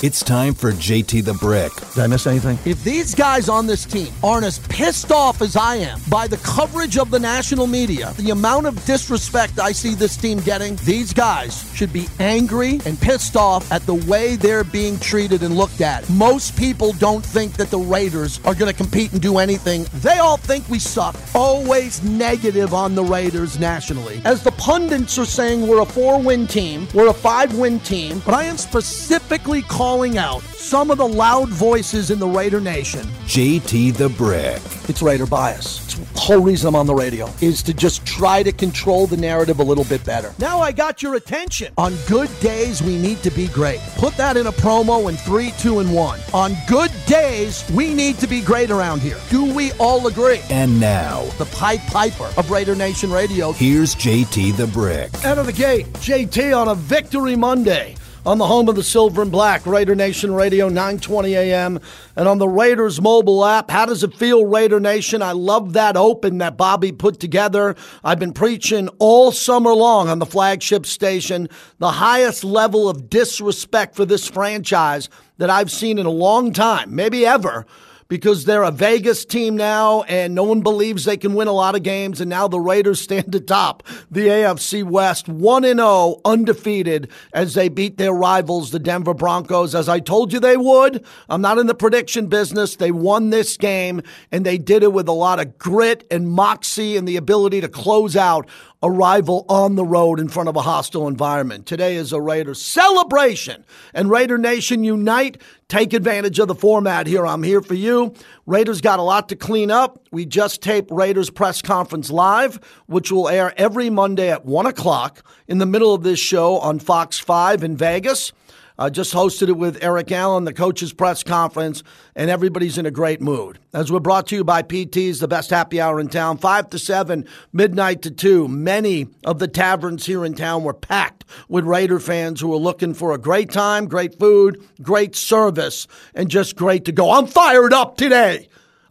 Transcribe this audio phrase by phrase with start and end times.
[0.00, 1.74] It's time for JT the Brick.
[1.94, 2.56] Did I miss anything?
[2.64, 6.36] If these guys on this team aren't as pissed off as I am by the
[6.36, 11.12] coverage of the national media, the amount of disrespect I see this team getting, these
[11.12, 15.80] guys should be angry and pissed off at the way they're being treated and looked
[15.80, 16.08] at.
[16.10, 19.84] Most people don't think that the Raiders are going to compete and do anything.
[19.94, 21.16] They all think we suck.
[21.34, 24.22] Always negative on the Raiders nationally.
[24.24, 28.22] As the pundits are saying, we're a four win team, we're a five win team,
[28.24, 33.00] but I am specifically calling out some of the loud voices in the Raider Nation.
[33.24, 34.60] JT the Brick.
[34.86, 35.82] It's Raider bias.
[35.82, 39.16] It's the whole reason I'm on the radio is to just try to control the
[39.16, 40.34] narrative a little bit better.
[40.38, 41.72] Now I got your attention.
[41.78, 43.80] On good days, we need to be great.
[43.96, 46.20] Put that in a promo in three, two, and one.
[46.34, 49.16] On good days, we need to be great around here.
[49.30, 50.42] Do we all agree?
[50.50, 53.52] And now, The Pied Piper of Raider Nation Radio.
[53.52, 55.24] here's JT the Brick.
[55.24, 59.22] Out of the gate, JT on a Victory Monday on the home of the Silver
[59.22, 61.80] and Black, Raider Nation Radio, 920 a.m.
[62.16, 63.70] And on the Raiders mobile app.
[63.70, 65.22] How does it feel, Raider Nation?
[65.22, 67.76] I love that open that Bobby put together.
[68.02, 73.94] I've been preaching all summer long on the flagship station the highest level of disrespect
[73.94, 75.08] for this franchise
[75.38, 77.66] that I've seen in a long time, maybe ever
[78.08, 81.74] because they're a Vegas team now and no one believes they can win a lot
[81.74, 87.10] of games and now the Raiders stand atop the AFC West 1 and 0 undefeated
[87.32, 91.04] as they beat their rivals the Denver Broncos as I told you they would.
[91.28, 92.76] I'm not in the prediction business.
[92.76, 96.96] They won this game and they did it with a lot of grit and moxie
[96.96, 98.48] and the ability to close out
[98.82, 101.66] a rival on the road in front of a hostile environment.
[101.66, 103.64] Today is a Raider celebration.
[103.92, 105.40] And Raider Nation unite.
[105.66, 107.26] Take advantage of the format here.
[107.26, 108.14] I'm here for you.
[108.46, 110.06] Raiders got a lot to clean up.
[110.12, 115.24] We just taped Raiders press conference live, which will air every Monday at 1 o'clock
[115.48, 118.32] in the middle of this show on Fox 5 in Vegas.
[118.80, 121.82] I just hosted it with Eric Allen, the coaches' press conference,
[122.14, 123.58] and everybody's in a great mood.
[123.74, 126.78] As we're brought to you by PT's, the best happy hour in town, 5 to
[126.78, 128.46] 7, midnight to 2.
[128.46, 132.94] Many of the taverns here in town were packed with Raider fans who were looking
[132.94, 137.10] for a great time, great food, great service, and just great to go.
[137.10, 138.48] I'm fired up today.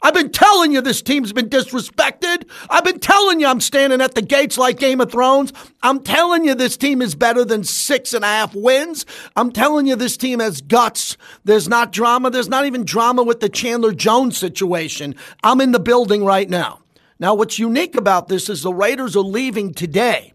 [0.07, 2.49] I've been telling you this team's been disrespected.
[2.69, 5.51] I've been telling you I'm standing at the gates like Game of Thrones.
[5.83, 9.05] I'm telling you this team is better than six and a half wins.
[9.35, 11.17] I'm telling you this team has guts.
[11.43, 12.29] There's not drama.
[12.29, 15.13] There's not even drama with the Chandler Jones situation.
[15.43, 16.79] I'm in the building right now.
[17.19, 20.31] Now, what's unique about this is the Raiders are leaving today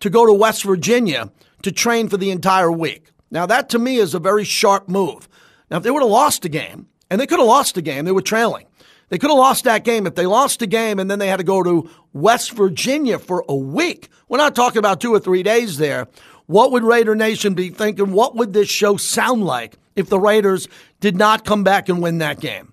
[0.00, 3.12] to go to West Virginia to train for the entire week.
[3.30, 5.26] Now, that to me is a very sharp move.
[5.70, 8.04] Now, if they would have lost the game, and they could have lost the game,
[8.04, 8.65] they were trailing.
[9.08, 11.36] They could have lost that game if they lost the game and then they had
[11.36, 14.08] to go to West Virginia for a week.
[14.28, 16.08] We're not talking about two or three days there.
[16.46, 18.12] What would Raider Nation be thinking?
[18.12, 20.68] What would this show sound like if the Raiders
[21.00, 22.72] did not come back and win that game?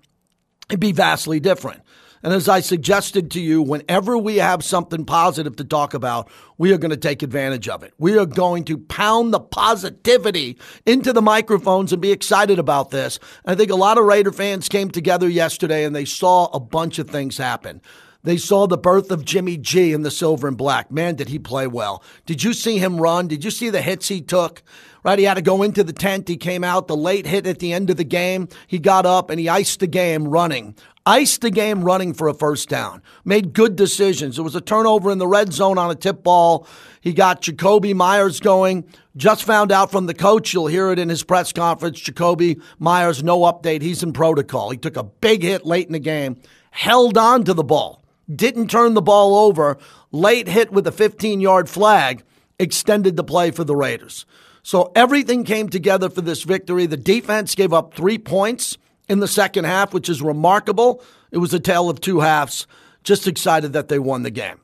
[0.68, 1.82] It'd be vastly different.
[2.24, 6.72] And as I suggested to you, whenever we have something positive to talk about, we
[6.72, 7.92] are going to take advantage of it.
[7.98, 13.18] We are going to pound the positivity into the microphones and be excited about this.
[13.44, 16.58] And I think a lot of Raider fans came together yesterday and they saw a
[16.58, 17.82] bunch of things happen.
[18.22, 20.90] They saw the birth of Jimmy G in the silver and black.
[20.90, 22.02] Man, did he play well.
[22.24, 23.28] Did you see him run?
[23.28, 24.62] Did you see the hits he took?
[25.04, 26.28] Right, he had to go into the tent.
[26.28, 28.48] He came out, the late hit at the end of the game.
[28.66, 30.74] He got up and he iced the game running.
[31.06, 33.02] Iced the game running for a first down.
[33.26, 34.38] Made good decisions.
[34.38, 36.66] It was a turnover in the red zone on a tip ball.
[37.02, 38.84] He got Jakobi Meyers going.
[39.14, 40.54] Just found out from the coach.
[40.54, 42.00] You'll hear it in his press conference.
[42.00, 43.82] Jakobi Meyers, no update.
[43.82, 44.70] He's in protocol.
[44.70, 48.02] He took a big hit late in the game, held on to the ball,
[48.34, 49.76] didn't turn the ball over.
[50.10, 52.22] Late hit with a 15 yard flag
[52.58, 54.24] extended the play for the Raiders.
[54.62, 56.86] So everything came together for this victory.
[56.86, 58.78] The defense gave up three points
[59.08, 61.02] in the second half, which is remarkable.
[61.30, 62.66] It was a tale of two halves.
[63.02, 64.60] Just excited that they won the game.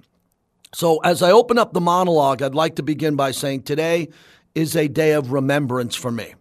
[0.73, 4.09] So, as I open up the monologue, I'd like to begin by saying today
[4.55, 6.35] is a day of remembrance for me.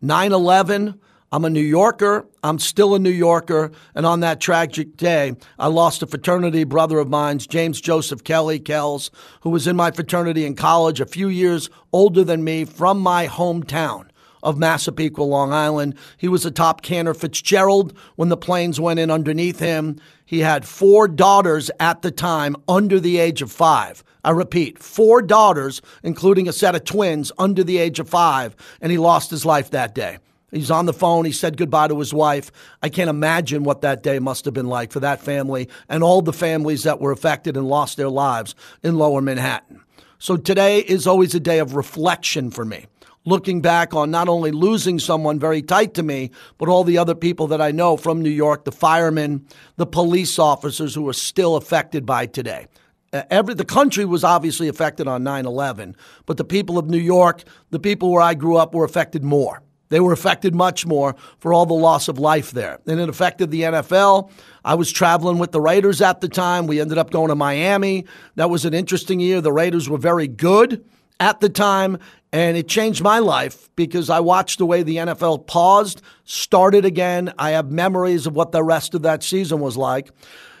[0.00, 0.98] 9 11,
[1.30, 2.26] I'm a New Yorker.
[2.42, 3.72] I'm still a New Yorker.
[3.94, 8.58] And on that tragic day, I lost a fraternity brother of mine, James Joseph Kelly
[8.58, 9.10] Kells,
[9.42, 13.26] who was in my fraternity in college, a few years older than me, from my
[13.26, 14.06] hometown
[14.44, 15.96] of Massapequa, Long Island.
[16.16, 19.98] He was a top Cantor Fitzgerald when the planes went in underneath him.
[20.24, 24.04] He had four daughters at the time under the age of five.
[24.22, 28.92] I repeat, four daughters, including a set of twins under the age of five, and
[28.92, 30.18] he lost his life that day.
[30.50, 31.24] He's on the phone.
[31.24, 32.52] He said goodbye to his wife.
[32.80, 36.22] I can't imagine what that day must have been like for that family and all
[36.22, 39.80] the families that were affected and lost their lives in lower Manhattan.
[40.18, 42.86] So today is always a day of reflection for me
[43.24, 47.14] looking back on not only losing someone very tight to me, but all the other
[47.14, 51.56] people that I know from New York, the firemen, the police officers who are still
[51.56, 52.66] affected by today.
[53.30, 55.94] Every the country was obviously affected on 9/11,
[56.26, 59.62] but the people of New York, the people where I grew up were affected more.
[59.90, 62.80] They were affected much more for all the loss of life there.
[62.86, 64.30] And it affected the NFL.
[64.64, 66.66] I was traveling with the Raiders at the time.
[66.66, 68.04] We ended up going to Miami.
[68.34, 69.40] That was an interesting year.
[69.40, 70.82] The Raiders were very good
[71.20, 71.98] at the time,
[72.34, 77.32] and it changed my life because I watched the way the NFL paused, started again.
[77.38, 80.10] I have memories of what the rest of that season was like.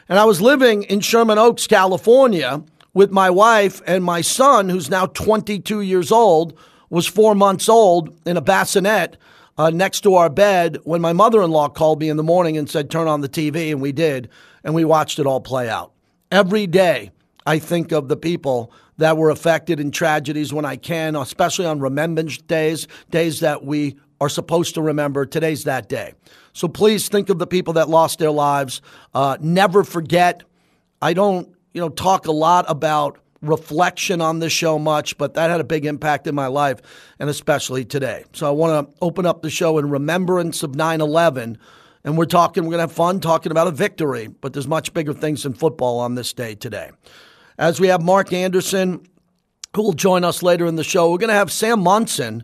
[0.08, 2.62] And I was living in Sherman Oaks, California,
[2.92, 6.56] with my wife and my son, who's now 22 years old,
[6.90, 9.16] was four months old in a bassinet
[9.58, 12.56] uh, next to our bed when my mother in law called me in the morning
[12.56, 13.72] and said, Turn on the TV.
[13.72, 14.28] And we did.
[14.62, 15.90] And we watched it all play out.
[16.30, 17.10] Every day,
[17.44, 21.80] I think of the people that were affected in tragedies when I can, especially on
[21.80, 25.26] Remembrance Days, days that we are supposed to remember.
[25.26, 26.14] Today's that day.
[26.52, 28.80] So please think of the people that lost their lives.
[29.12, 30.44] Uh, never forget.
[31.02, 35.50] I don't, you know, talk a lot about reflection on this show much, but that
[35.50, 36.80] had a big impact in my life,
[37.18, 38.24] and especially today.
[38.32, 41.58] So I want to open up the show in remembrance of 9 11.
[42.06, 44.92] And we're talking, we're going to have fun talking about a victory, but there's much
[44.92, 46.90] bigger things than football on this day today.
[47.58, 49.06] As we have Mark Anderson,
[49.76, 52.42] who will join us later in the show, we're going to have Sam Monson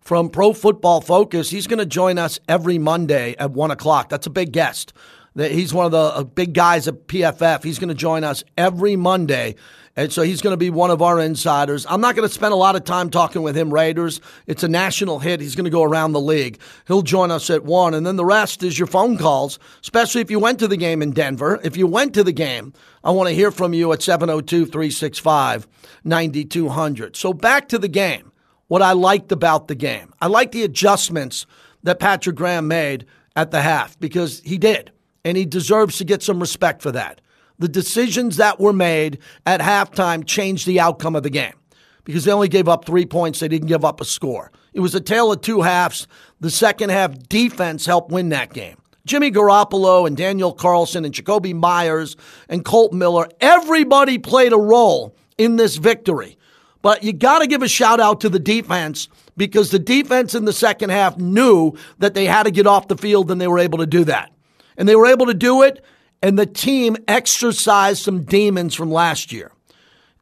[0.00, 1.50] from Pro Football Focus.
[1.50, 4.08] He's going to join us every Monday at 1 o'clock.
[4.08, 4.92] That's a big guest.
[5.34, 7.64] He's one of the uh, big guys at PFF.
[7.64, 9.56] He's going to join us every Monday
[9.94, 11.84] and so he's going to be one of our insiders.
[11.86, 14.22] I'm not going to spend a lot of time talking with him, Raiders.
[14.46, 15.40] It's a national hit.
[15.40, 16.58] He's going to go around the league.
[16.86, 17.92] He'll join us at one.
[17.92, 21.02] And then the rest is your phone calls, especially if you went to the game
[21.02, 21.60] in Denver.
[21.62, 22.72] If you went to the game,
[23.04, 25.68] I want to hear from you at 702 365
[26.04, 27.14] 9200.
[27.14, 28.32] So back to the game.
[28.68, 31.44] What I liked about the game, I like the adjustments
[31.82, 33.04] that Patrick Graham made
[33.36, 34.90] at the half because he did.
[35.26, 37.20] And he deserves to get some respect for that
[37.62, 41.52] the decisions that were made at halftime changed the outcome of the game
[42.02, 43.38] because they only gave up three points.
[43.38, 44.50] They didn't give up a score.
[44.74, 46.08] It was a tale of two halves.
[46.40, 48.78] The second half defense helped win that game.
[49.06, 52.16] Jimmy Garoppolo and Daniel Carlson and Jakobi Meyers
[52.48, 56.36] and Colt Miller, everybody played a role in this victory.
[56.82, 60.46] But you got to give a shout out to the defense because the defense in
[60.46, 63.60] the second half knew that they had to get off the field and they were
[63.60, 64.32] able to do that.
[64.76, 65.84] And they were able to do it
[66.22, 69.52] and the team exercised some demons from last year.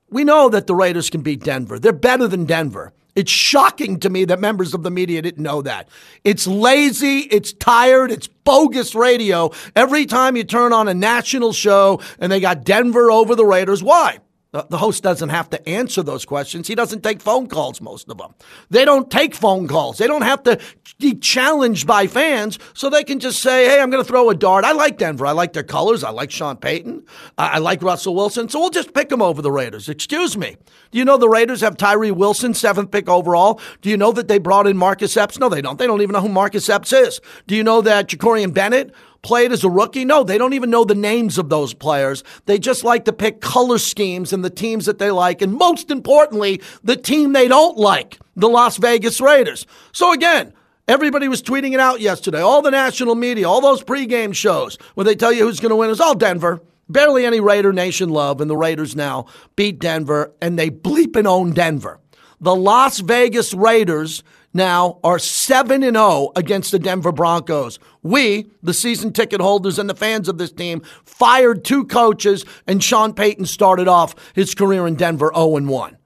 [0.09, 1.79] We know that the Raiders can beat Denver.
[1.79, 2.93] They're better than Denver.
[3.15, 5.89] It's shocking to me that members of the media didn't know that.
[6.25, 9.51] It's lazy, it's tired, it's bogus radio.
[9.77, 13.83] Every time you turn on a national show and they got Denver over the Raiders,
[13.83, 14.19] why?
[14.53, 16.67] The host doesn't have to answer those questions.
[16.67, 18.35] He doesn't take phone calls, most of them.
[18.69, 19.99] They don't take phone calls.
[19.99, 20.59] They don't have to
[20.99, 24.35] be challenged by fans, so they can just say, hey, I'm going to throw a
[24.35, 24.65] dart.
[24.65, 25.25] I like Denver.
[25.25, 26.03] I like their colors.
[26.03, 27.05] I like Sean Payton.
[27.39, 29.89] I like Russell Wilson, so we'll just pick them over the Raiders.
[29.89, 30.57] Excuse me.
[30.91, 33.61] Do you know the Raiders have Tyree Wilson, seventh pick overall?
[33.83, 35.39] Do you know that they brought in Marcus Epps?
[35.39, 35.79] No, they don't.
[35.79, 37.21] They don't even know who Marcus Epps is.
[37.47, 40.05] Do you know that Jakorian Bennett played as a rookie?
[40.05, 42.25] No, they don't even know the names of those players.
[42.47, 45.43] They just like to pick color schemes and the teams that they like.
[45.43, 49.67] And most importantly, the team they don't like, the Las Vegas Raiders.
[49.93, 50.53] So again,
[50.89, 52.41] Everybody was tweeting it out yesterday.
[52.41, 55.77] All the national media, all those pregame shows where they tell you who's going to
[55.77, 56.61] win is all Denver.
[56.89, 61.29] Barely any Raider Nation love, and the Raiders now beat Denver, and they bleep and
[61.29, 62.01] own Denver.
[62.41, 67.79] The Las Vegas Raiders now are 7 and 0 against the Denver Broncos.
[68.03, 72.83] We, the season ticket holders and the fans of this team, fired two coaches and
[72.83, 75.97] Sean Payton started off his career in Denver 0 and 1.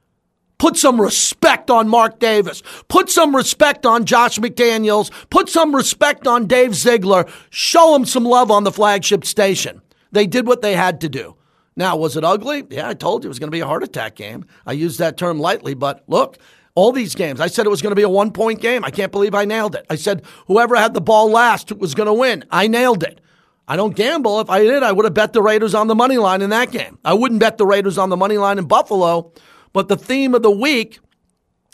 [0.59, 2.63] Put some respect on Mark Davis.
[2.89, 5.11] Put some respect on Josh McDaniels.
[5.29, 7.27] Put some respect on Dave Ziegler.
[7.51, 9.83] Show him some love on the flagship station.
[10.13, 11.37] They did what they had to do.
[11.77, 12.65] Now, was it ugly?
[12.71, 14.47] Yeah, I told you it was going to be a heart attack game.
[14.65, 16.39] I used that term lightly, but look,
[16.75, 17.41] all these games.
[17.41, 18.85] I said it was going to be a one point game.
[18.85, 19.87] I can't believe I nailed it.
[19.89, 22.45] I said whoever had the ball last was going to win.
[22.51, 23.21] I nailed it.
[23.67, 24.41] I don't gamble.
[24.41, 26.71] If I did, I would have bet the Raiders on the money line in that
[26.71, 26.99] game.
[27.05, 29.33] I wouldn't bet the Raiders on the money line in Buffalo.
[29.73, 30.99] But the theme of the week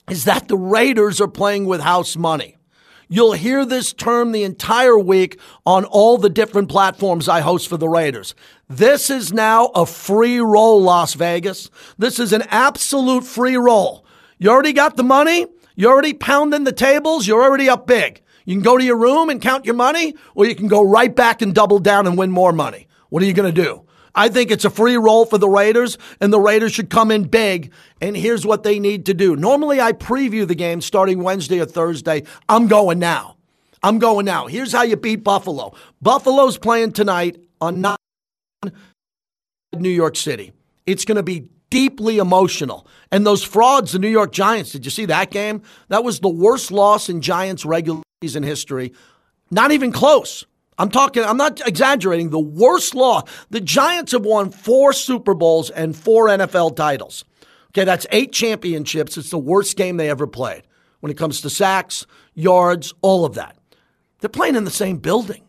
[0.08, 2.56] is that the Raiders are playing with house money.
[3.08, 7.76] You'll hear this term the entire week on all the different platforms I host for
[7.76, 8.36] the Raiders.
[8.68, 11.70] This is now a free roll, Las Vegas.
[11.98, 14.06] This is an absolute free roll.
[14.40, 15.46] You already got the money.
[15.76, 17.26] You're already pounding the tables.
[17.26, 18.22] You're already up big.
[18.46, 21.14] You can go to your room and count your money, or you can go right
[21.14, 22.88] back and double down and win more money.
[23.10, 23.84] What are you going to do?
[24.14, 27.24] I think it's a free roll for the Raiders, and the Raiders should come in
[27.24, 27.70] big.
[28.00, 29.36] And here's what they need to do.
[29.36, 32.24] Normally, I preview the game starting Wednesday or Thursday.
[32.48, 33.36] I'm going now.
[33.82, 34.46] I'm going now.
[34.46, 35.74] Here's how you beat Buffalo.
[36.02, 37.84] Buffalo's playing tonight on
[39.74, 40.52] New York City.
[40.86, 42.86] It's going to be deeply emotional.
[43.10, 45.62] And those frauds, the New York Giants, did you see that game?
[45.88, 48.92] That was the worst loss in Giants regular season history.
[49.50, 50.44] Not even close.
[50.78, 53.28] I'm talking, I'm not exaggerating, the worst loss.
[53.50, 57.24] The Giants have won four Super Bowls and four NFL titles.
[57.70, 59.16] Okay, that's eight championships.
[59.16, 60.62] It's the worst game they ever played
[61.00, 63.56] when it comes to sacks, yards, all of that.
[64.20, 65.42] They're playing in the same building.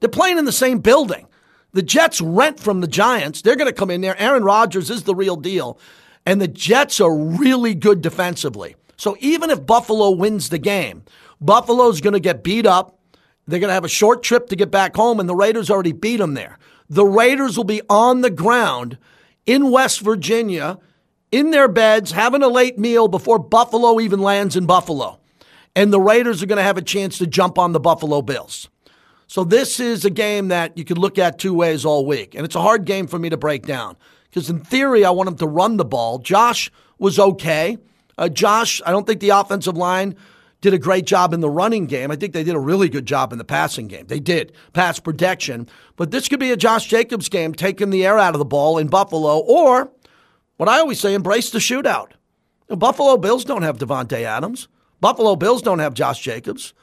[0.00, 1.26] They're playing in the same building.
[1.72, 3.42] The Jets rent from the Giants.
[3.42, 4.20] They're going to come in there.
[4.20, 5.78] Aaron Rodgers is the real deal.
[6.26, 8.76] And the Jets are really good defensively.
[8.96, 11.04] So even if Buffalo wins the game,
[11.40, 12.98] Buffalo's going to get beat up.
[13.46, 15.92] They're going to have a short trip to get back home, and the Raiders already
[15.92, 16.58] beat them there.
[16.88, 18.98] The Raiders will be on the ground
[19.46, 20.78] in West Virginia,
[21.32, 25.18] in their beds, having a late meal before Buffalo even lands in Buffalo.
[25.74, 28.68] And the Raiders are going to have a chance to jump on the Buffalo Bills.
[29.30, 32.34] So this is a game that you could look at two ways all week.
[32.34, 35.28] And it's a hard game for me to break down because in theory, I want
[35.28, 36.18] him to run the ball.
[36.18, 36.68] Josh
[36.98, 37.78] was okay.
[38.18, 40.16] Uh, Josh, I don't think the offensive line
[40.62, 42.10] did a great job in the running game.
[42.10, 44.08] I think they did a really good job in the passing game.
[44.08, 45.68] They did pass protection.
[45.94, 48.78] But this could be a Josh Jacobs game, taking the air out of the ball
[48.78, 49.92] in Buffalo, or
[50.56, 52.14] what I always say, embrace the shootout.
[52.66, 54.66] The Buffalo Bills don't have Davante Adams.
[55.00, 56.74] Buffalo Bills don't have Josh Jacobs.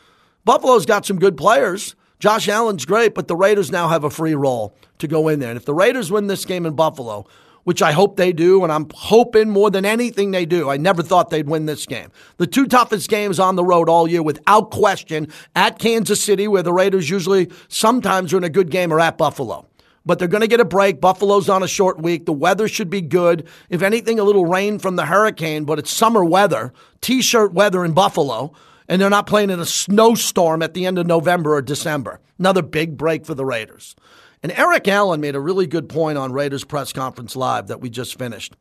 [0.45, 1.93] Buffalo's got some good players.
[2.19, 5.49] Josh Allen's great, but the Raiders now have a free roll to go in there.
[5.49, 7.27] And if the Raiders win this game in Buffalo,
[7.67, 10.69] which I hope they do, and I'm hoping more than anything they do.
[10.69, 12.13] I never thought they'd win this game.
[12.37, 16.63] The two toughest games on the road all year, without question, at Kansas City, where
[16.63, 19.67] the Raiders usually sometimes are in a good game, or at Buffalo.
[20.05, 21.01] But they're going to get a break.
[21.01, 22.25] Buffalo's on a short week.
[22.25, 23.45] The weather should be good.
[23.69, 26.71] If anything, a little rain from the hurricane, but it's summer weather,
[27.01, 28.53] t shirt weather in Buffalo
[28.87, 32.19] and they're not playing in a snowstorm at the end of November or December.
[32.39, 33.95] Another big break for the Raiders.
[34.43, 37.89] And Eric Allen made a really good point on Raiders press conference live that we
[37.89, 38.55] just finished.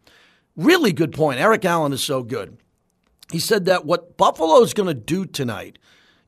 [0.57, 1.39] Really good point.
[1.39, 2.57] Eric Allen is so good.
[3.31, 5.79] He said that what Buffalo is going to do tonight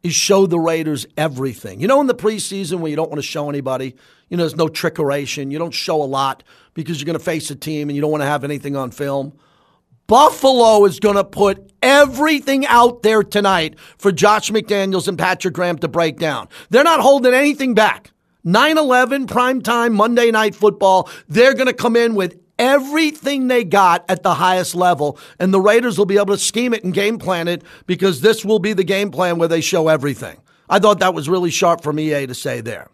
[0.02, 1.80] is show the Raiders everything.
[1.80, 3.96] You know, in the preseason when you don't want to show anybody,
[4.28, 5.50] you know, there's no trickeration.
[5.50, 8.10] You don't show a lot because you're going to face a team and you don't
[8.10, 9.36] want to have anything on film.
[10.08, 15.76] Buffalo is going to put everything out there tonight for Josh McDaniels and Patrick Graham
[15.80, 16.48] to break down.
[16.70, 18.10] They're not holding anything back.
[18.42, 21.10] 9 11, primetime, Monday night football.
[21.28, 25.60] They're going to come in with everything they got at the highest level, and the
[25.60, 28.72] Raiders will be able to scheme it and game plan it because this will be
[28.72, 30.38] the game plan where they show everything.
[30.70, 32.88] I thought that was really sharp from EA to say there.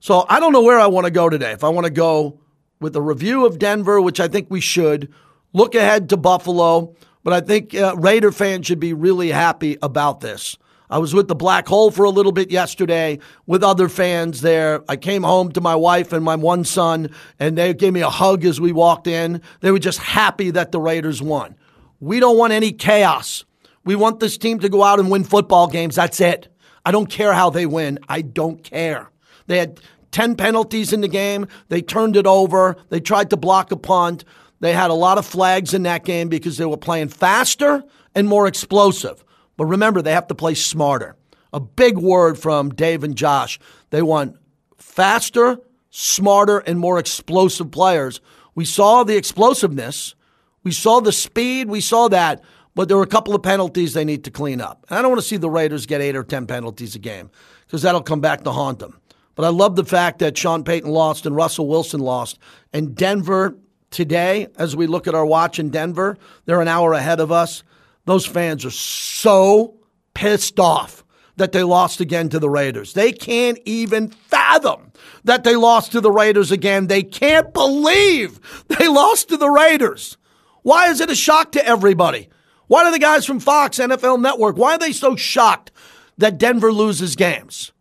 [0.00, 1.52] So I don't know where I want to go today.
[1.52, 2.40] If I want to go
[2.80, 5.12] with a review of Denver, which I think we should,
[5.52, 6.94] look ahead to Buffalo,
[7.24, 10.56] but I think uh, Raider fans should be really happy about this.
[10.90, 14.84] I was with the Black Hole for a little bit yesterday with other fans there.
[14.90, 18.10] I came home to my wife and my one son, and they gave me a
[18.10, 19.40] hug as we walked in.
[19.60, 21.56] They were just happy that the Raiders won.
[21.98, 23.46] We don't want any chaos.
[23.84, 25.96] We want this team to go out and win football games.
[25.96, 26.48] That's it.
[26.84, 27.98] I don't care how they win.
[28.08, 29.08] I don't care.
[29.46, 29.80] They had
[30.10, 31.46] 10 penalties in the game.
[31.68, 32.76] They turned it over.
[32.90, 34.24] They tried to block a punt.
[34.62, 37.82] They had a lot of flags in that game because they were playing faster
[38.14, 39.24] and more explosive.
[39.56, 41.16] But remember, they have to play smarter.
[41.52, 43.58] A big word from Dave and Josh.
[43.90, 44.36] They want
[44.78, 45.58] faster,
[45.90, 48.20] smarter, and more explosive players.
[48.54, 50.14] We saw the explosiveness,
[50.62, 52.40] we saw the speed, we saw that,
[52.76, 54.86] but there were a couple of penalties they need to clean up.
[54.88, 57.32] And I don't want to see the Raiders get eight or 10 penalties a game
[57.66, 59.00] because that'll come back to haunt them.
[59.34, 62.38] But I love the fact that Sean Payton lost and Russell Wilson lost,
[62.72, 63.56] and Denver
[63.92, 67.62] today, as we look at our watch in Denver, they're an hour ahead of us.
[68.04, 69.76] Those fans are so
[70.14, 71.04] pissed off
[71.36, 72.92] that they lost again to the Raiders.
[72.92, 74.92] They can't even fathom
[75.24, 76.86] that they lost to the Raiders again.
[76.86, 80.16] They can't believe they lost to the Raiders.
[80.62, 82.28] Why is it a shock to everybody?
[82.66, 85.72] Why are the guys from Fox, NFL Network, why are they so shocked
[86.18, 87.72] that Denver loses games?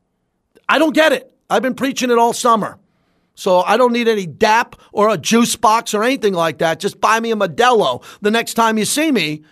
[0.67, 1.33] I don't get it.
[1.49, 2.77] I've been preaching it all summer.
[3.35, 6.79] So I don't need any DAP or a juice box or anything like that.
[6.79, 9.43] Just buy me a Modelo the next time you see me.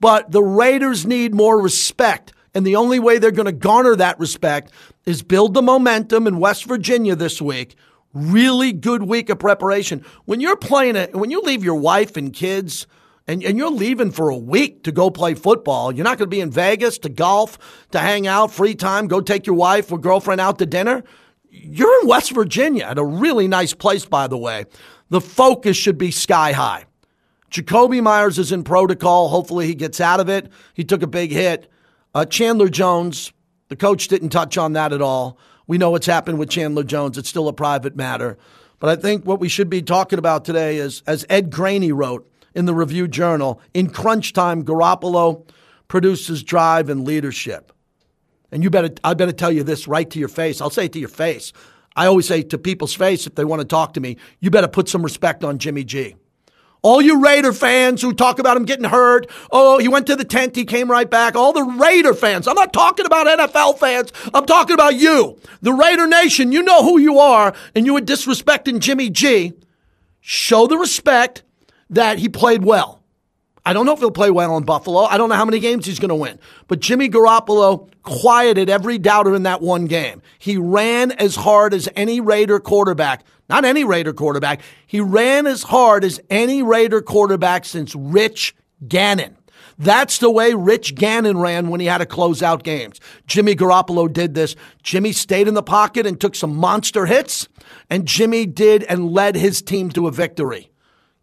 [0.00, 2.32] But the Raiders need more respect.
[2.54, 4.72] And the only way they're going to garner that respect
[5.04, 7.76] is build the momentum in West Virginia this week.
[8.12, 10.04] Really good week of preparation.
[10.24, 12.86] When you're playing it, when you leave your wife and kids,
[13.28, 16.34] and, and you're leaving for a week to go play football, you're not going to
[16.34, 17.58] be in Vegas to golf,
[17.90, 21.02] to hang out, free time, go take your wife or girlfriend out to dinner
[21.62, 24.66] you're in West Virginia at a really nice place, by the way.
[25.10, 26.84] The focus should be sky high.
[27.50, 29.28] Jakobi Meyers is in protocol.
[29.28, 30.50] Hopefully, he gets out of it.
[30.74, 31.70] He took a big hit.
[32.14, 33.32] Uh, Chandler Jones,
[33.68, 35.38] the coach didn't touch on that at all.
[35.66, 37.18] We know what's happened with Chandler Jones.
[37.18, 38.36] It's still a private matter.
[38.78, 42.30] But I think what we should be talking about today is, as Ed Graney wrote
[42.54, 45.48] in the Review Journal, in crunch time, Garoppolo
[45.88, 47.72] produces drive and leadership.
[48.50, 50.60] And you better, I better tell you this right to your face.
[50.60, 51.52] I'll say it to your face.
[51.96, 54.68] I always say to people's face if they want to talk to me, you better
[54.68, 56.14] put some respect on Jimmy G.
[56.82, 60.24] All you Raider fans who talk about him getting hurt, oh, he went to the
[60.24, 61.34] tent, he came right back.
[61.34, 62.46] All the Raider fans.
[62.46, 64.12] I'm not talking about NFL fans.
[64.32, 65.36] I'm talking about you.
[65.62, 69.54] The Raider Nation, you know who you are, and you were disrespecting Jimmy G.
[70.20, 71.42] Show the respect
[71.90, 72.95] that he played well.
[73.66, 75.02] I don't know if he'll play well in Buffalo.
[75.06, 76.38] I don't know how many games he's going to win.
[76.68, 80.22] But Jimmy Garoppolo quieted every doubter in that one game.
[80.38, 84.60] He ran as hard as any Raider quarterback, not any Raider quarterback.
[84.86, 88.54] He ran as hard as any Raider quarterback since Rich
[88.86, 89.36] Gannon.
[89.76, 93.00] That's the way Rich Gannon ran when he had to close out games.
[93.26, 94.54] Jimmy Garoppolo did this.
[94.84, 97.48] Jimmy stayed in the pocket and took some monster hits,
[97.90, 100.70] and Jimmy did and led his team to a victory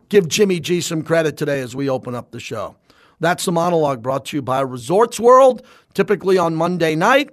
[0.09, 2.75] give Jimmy G some credit today as we open up the show.
[3.19, 7.29] That's the monologue brought to you by Resorts World, typically on Monday night.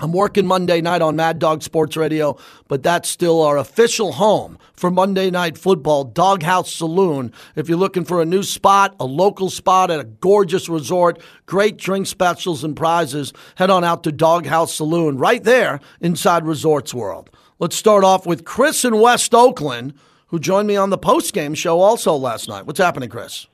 [0.00, 2.36] I'm working Monday night on Mad Dog Sports Radio,
[2.66, 7.32] but that's still our official home for Monday Night Football, Doghouse Saloon.
[7.54, 11.76] If you're looking for a new spot, a local spot at a gorgeous resort, great
[11.76, 17.30] drink specials and prizes, head on out to Doghouse Saloon right there inside Resorts World.
[17.60, 19.94] Let's start off with Chris in West Oakland
[20.34, 22.66] who joined me on the post game show also last night.
[22.66, 23.46] What's happening, Chris?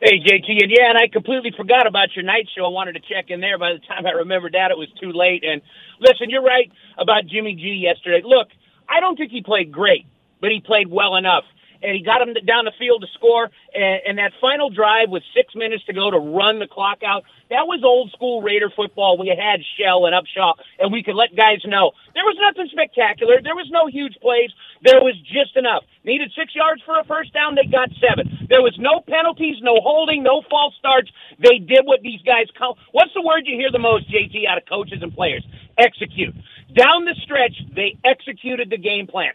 [0.00, 2.64] Hey, JT, and yeah, and I completely forgot about your night show.
[2.64, 3.58] I wanted to check in there.
[3.58, 5.44] By the time I remembered that, it was too late.
[5.44, 5.62] And
[6.00, 8.22] listen, you're right about Jimmy G yesterday.
[8.24, 8.48] Look,
[8.88, 10.04] I don't think he played great,
[10.40, 11.44] but he played well enough
[11.84, 13.52] and he got him down the field to score.
[13.76, 17.24] And, and that final drive with six minutes to go to run the clock out,
[17.52, 19.18] that was old school Raider football.
[19.20, 23.42] We had Shell and Upshaw, and we could let guys know there was nothing spectacular.
[23.44, 24.50] There was no huge plays.
[24.82, 25.84] There was just enough.
[26.04, 27.54] Needed six yards for a first down.
[27.54, 28.48] They got seven.
[28.48, 31.10] There was no penalties, no holding, no false starts.
[31.38, 32.78] They did what these guys call.
[32.92, 35.44] What's the word you hear the most, JT, out of coaches and players?
[35.76, 36.34] Execute.
[36.72, 39.32] Down the stretch, they executed the game plan.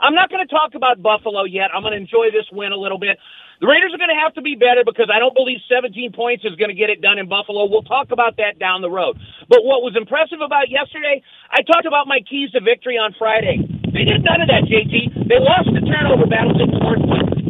[0.00, 1.68] I'm not going to talk about Buffalo yet.
[1.76, 3.20] I'm going to enjoy this win a little bit.
[3.60, 6.48] The Raiders are going to have to be better because I don't believe 17 points
[6.48, 7.68] is going to get it done in Buffalo.
[7.68, 9.20] We'll talk about that down the road.
[9.52, 11.20] But what was impressive about yesterday,
[11.52, 13.60] I talked about my keys to victory on Friday.
[13.92, 15.28] They did none of that, JT.
[15.28, 17.00] They lost the turnover battles in the fourth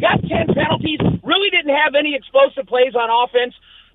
[0.01, 3.53] got 10 penalties, really didn't have any explosive plays on offense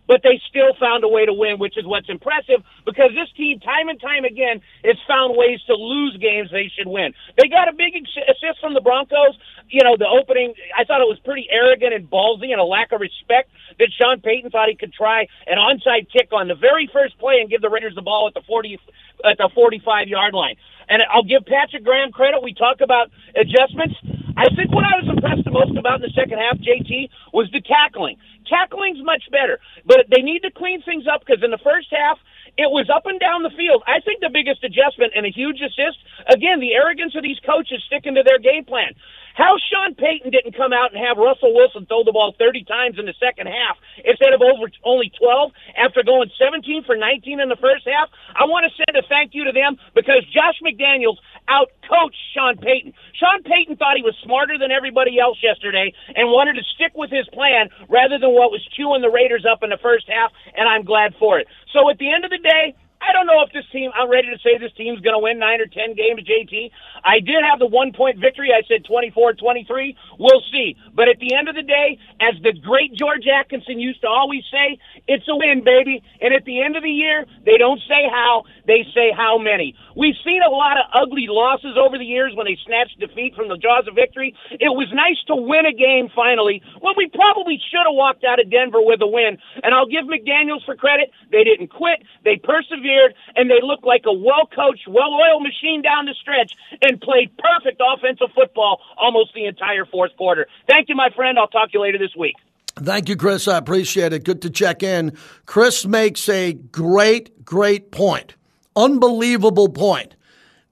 [0.08, 3.60] but they still found a way to win, which is what's impressive because this team,
[3.60, 7.14] time and time again, has found ways to lose games they should win.
[7.38, 9.38] They got a big assist from the Broncos.
[9.70, 12.92] You know, the opening, I thought it was pretty arrogant and ballsy and a lack
[12.92, 16.90] of respect that Sean Payton thought he could try an onside kick on the very
[16.94, 18.80] first play and give the Raiders the ball at the 40,
[19.26, 20.56] at the 45 yard line.
[20.88, 22.44] And I'll give Patrick Graham credit.
[22.44, 23.96] We talk about adjustments.
[24.36, 27.48] I think what I was impressed the most about in the second half, JT, was
[27.56, 28.18] the tackling.
[28.46, 32.20] Tackling's much better, but they need to clean things up because in the first half,
[32.58, 33.84] it was up and down the field.
[33.88, 37.84] I think the biggest adjustment and a huge assist, again, the arrogance of these coaches
[37.88, 38.96] sticking to their game plan.
[39.36, 42.96] How Sean Payton didn't come out and have Russell Wilson throw the ball 30 times
[42.96, 47.50] in the second half instead of over only 12 after going 17 for 19 in
[47.52, 51.20] the first half, I want to send a thank you to them because Josh McDaniels
[51.52, 52.96] out coached Sean Payton.
[53.12, 57.12] Sean Payton thought he was smarter than everybody else yesterday and wanted to stick with
[57.12, 60.64] his plan rather than what was chewing the Raiders up in the first half, and
[60.64, 61.48] I'm glad for it.
[61.76, 64.30] So at the end of the day, I don't know if this team, I'm ready
[64.32, 66.72] to say this team's going to win nine or 10 games, JT.
[67.04, 68.50] I did have the one point victory.
[68.56, 69.96] I said 24 23.
[70.20, 70.76] We'll see.
[70.94, 74.44] But at the end of the day, as the great George Atkinson used to always
[74.52, 76.02] say, it's a win, baby.
[76.22, 79.76] And at the end of the year, they don't say how, they say how many.
[79.96, 83.50] We've seen a lot of ugly losses over the years when they snatched defeat from
[83.50, 84.34] the jaws of victory.
[84.52, 88.40] It was nice to win a game finally when we probably should have walked out
[88.40, 89.38] of Denver with a win.
[89.64, 91.12] And I'll give McDaniels for credit.
[91.32, 92.02] They didn't quit.
[92.24, 92.95] They persevered
[93.36, 97.32] and they looked like a well coached, well oiled machine down the stretch and played
[97.38, 100.48] perfect offensive football almost the entire fourth quarter.
[100.68, 101.38] Thank you, my friend.
[101.38, 102.36] I'll talk to you later this week.
[102.78, 103.48] Thank you, Chris.
[103.48, 104.26] I appreciate it.
[104.26, 105.18] Good to check in.
[105.46, 108.36] Chris makes a great, great point.
[108.76, 110.16] Unbelievable point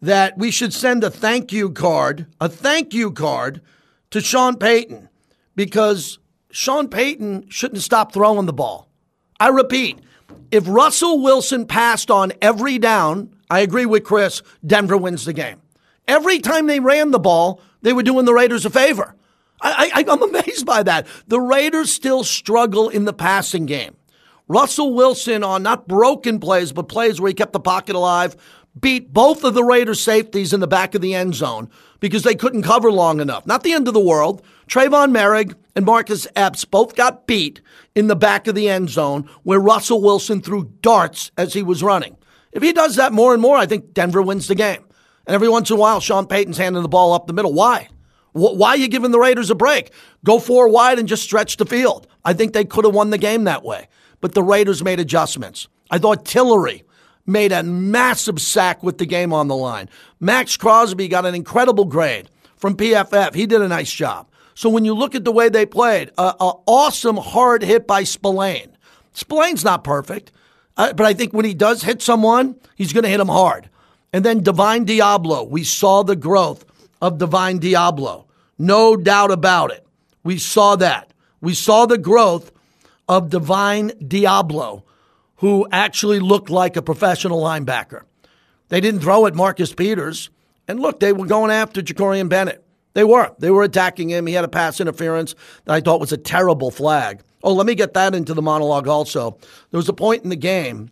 [0.01, 3.61] that we should send a thank you card, a thank you card
[4.11, 5.07] to Sean Payton
[5.55, 6.19] because
[6.51, 8.89] Sean Payton shouldn't stop throwing the ball.
[9.39, 9.99] I repeat,
[10.51, 15.61] if Russell Wilson passed on every down, I agree with Chris, Denver wins the game.
[16.07, 19.15] Every time they ran the ball, they were doing the Raiders a favor.
[19.61, 21.07] I, I'm amazed by that.
[21.27, 23.95] The Raiders still struggle in the passing game.
[24.49, 28.35] Russell Wilson on not broken plays, but plays where he kept the pocket alive,
[28.79, 32.35] beat both of the Raiders safeties in the back of the end zone because they
[32.35, 33.45] couldn't cover long enough.
[33.45, 34.41] Not the end of the world.
[34.67, 37.61] Tre'von Moehrig and Marcus Epps both got beat
[37.95, 41.83] in the back of the end zone where Russell Wilson threw darts as he was
[41.83, 42.17] running.
[42.51, 44.83] If he does that more and more, I think Denver wins the game.
[45.25, 47.53] And every once in a while, Sean Payton's handing the ball up the middle.
[47.53, 47.89] Why?
[48.33, 49.91] Why are you giving the Raiders a break?
[50.25, 52.07] Go four wide and just stretch the field.
[52.25, 53.87] I think they could have won the game that way.
[54.21, 55.67] But the Raiders made adjustments.
[55.91, 56.83] I thought Tillery
[57.25, 59.89] made a massive sack with the game on the line.
[60.19, 63.33] Maxx Crosby got an incredible grade from PFF.
[63.33, 64.27] He did a nice job.
[64.55, 68.77] So when you look at the way they played, an awesome hard hit by Spillane.
[69.13, 70.31] Spillane's not perfect,
[70.77, 73.69] uh, but I think when he does hit someone, he's going to hit him hard.
[74.11, 76.65] And then Divine Deablo, we saw the growth
[77.01, 78.25] of Divine Deablo.
[78.57, 79.85] No doubt about it.
[80.23, 81.11] We saw that.
[81.41, 82.51] We saw the growth
[83.09, 84.83] of Divine Deablo,
[85.43, 88.03] who actually looked like a professional linebacker.
[88.69, 90.29] They didn't throw at Marcus Peters.
[90.69, 92.63] And look, they were going after Jakorian Bennett.
[92.93, 93.29] They were.
[93.39, 94.25] They were attacking him.
[94.25, 97.23] He had a pass interference that I thought was a terrible flag.
[97.43, 99.37] Oh, let me get that into the monologue also.
[99.71, 100.89] There was a point in the game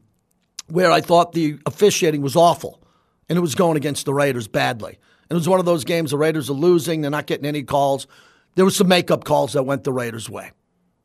[0.68, 2.84] where I thought the officiating was awful,
[3.30, 5.00] and it was going against the Raiders badly.
[5.30, 7.64] And it was one of those games the Raiders are losing, they're not getting any
[7.64, 8.06] calls.
[8.56, 10.52] There were some makeup calls that went the Raiders' way.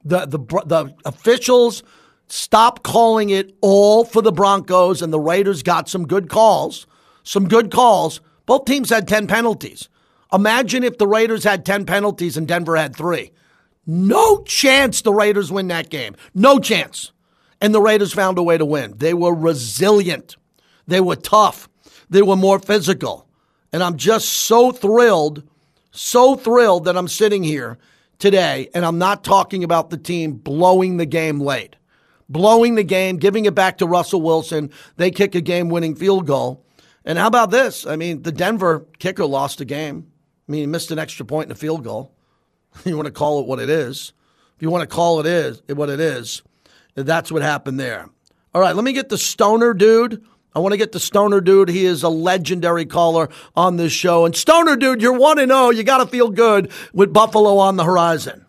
[0.05, 1.85] The, the, the officials
[2.29, 6.87] stopped calling it all for the Broncos, and the Raiders got some good calls.
[7.23, 8.21] Some good calls.
[8.47, 9.89] Both teams had 10 penalties.
[10.33, 13.33] Imagine if the Raiders had 10 penalties and Denver had three.
[13.87, 16.17] No chance the Raiders win that game.
[16.35, 17.13] No chance.
[17.61, 18.95] And the Raiders found a way to win.
[18.97, 20.37] They were resilient.
[20.87, 21.69] They were tough.
[22.11, 23.29] They were more physical.
[23.73, 25.43] And I'm just so thrilled,
[25.91, 27.79] so thrilled that I'm sitting here
[28.19, 31.77] today and I'm not talking about the team blowing the game late.
[32.29, 34.71] Blowing the game, giving it back to Russell Wilson.
[34.97, 36.65] They kick a game winning field goal.
[37.05, 37.87] And how about this?
[37.87, 40.11] I mean, the Denver kicker lost a game.
[40.49, 42.13] I mean, he missed an extra point in a field goal.
[42.85, 44.13] You want to call it what it is.
[44.55, 46.43] If you want to call it is what it is,
[46.95, 48.11] that's what happened there.
[48.55, 50.23] All right, let me get the stoner dude.
[50.55, 51.69] I want to get the stoner dude.
[51.69, 54.25] He is a legendary caller on this show.
[54.25, 55.67] And stoner dude, you're one and zero.
[55.67, 55.71] Oh.
[55.71, 58.46] You got to feel good with Buffalo on the horizon.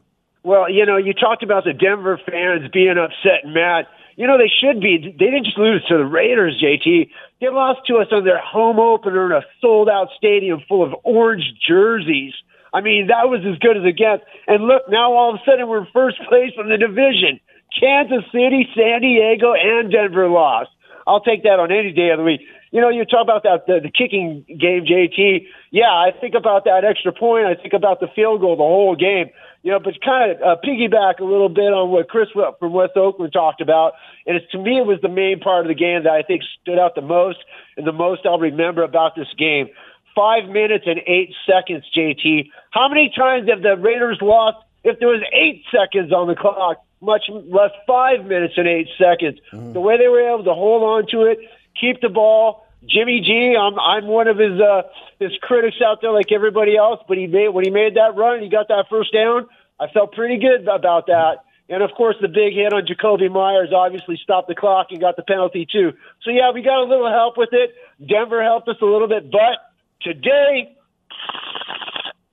[0.48, 3.84] Well, you know, you talked about the Denver fans being upset and mad.
[4.16, 4.96] You know, they should be.
[4.96, 7.10] They didn't just lose to the Raiders, JT.
[7.42, 10.96] They lost to us on their home opener in a sold out stadium full of
[11.04, 12.32] orange jerseys.
[12.74, 14.24] I mean, that was as good as it gets.
[14.48, 17.42] And look, now all of a sudden we're first place in the division.
[17.78, 20.72] Kansas City, San Diego, and Denver lost.
[21.06, 22.40] I'll take that on any day of the week.
[22.72, 25.48] You know, you talk about that the, the kicking game, JT.
[25.72, 27.46] Yeah, I think about that extra point.
[27.46, 29.28] I think about the field goal the whole game.
[29.68, 32.96] You know, but kind of uh, piggyback a little bit on what Chris from West
[32.96, 33.96] Oakland talked about.
[34.26, 36.44] And it's to me, it was the main part of the game that I think
[36.62, 37.40] stood out the most
[37.76, 39.68] and the most I'll remember about this game
[40.16, 42.50] five minutes and eight seconds, JT.
[42.72, 46.78] How many times have the Raiders lost if there was eight seconds on the clock,
[47.02, 49.38] much less five minutes and eight seconds?
[49.52, 49.74] Mm.
[49.74, 51.40] The way they were able to hold on to it,
[51.78, 52.66] keep the ball.
[52.88, 54.84] Jimmy G, I'm I'm one of his uh,
[55.20, 57.02] his critics out there, like everybody else.
[57.06, 59.48] But he made when he made that run, he got that first down.
[59.80, 61.44] I felt pretty good about that.
[61.70, 65.18] And of course, the big hit on Jakobi Meyers obviously stopped the clock and got
[65.18, 65.92] the penalty too.
[66.24, 67.76] So yeah, we got a little help with it.
[68.00, 69.68] Denver helped us a little bit, but
[70.02, 70.78] Today,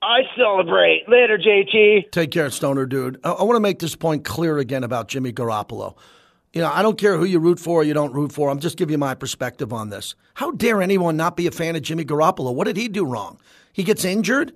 [0.01, 1.03] I celebrate.
[1.09, 2.11] Later, JT.
[2.11, 3.19] Take care, Stoner dude.
[3.23, 5.95] I, I want to make this point clear again about Jimmy Garoppolo.
[6.53, 8.49] You know, I don't care who you root for or you don't root for.
[8.49, 10.15] I'm just giving you my perspective on this.
[10.35, 12.53] How dare anyone not be a fan of Jimmy Garoppolo?
[12.53, 13.39] What did he do wrong?
[13.73, 14.53] He gets injured?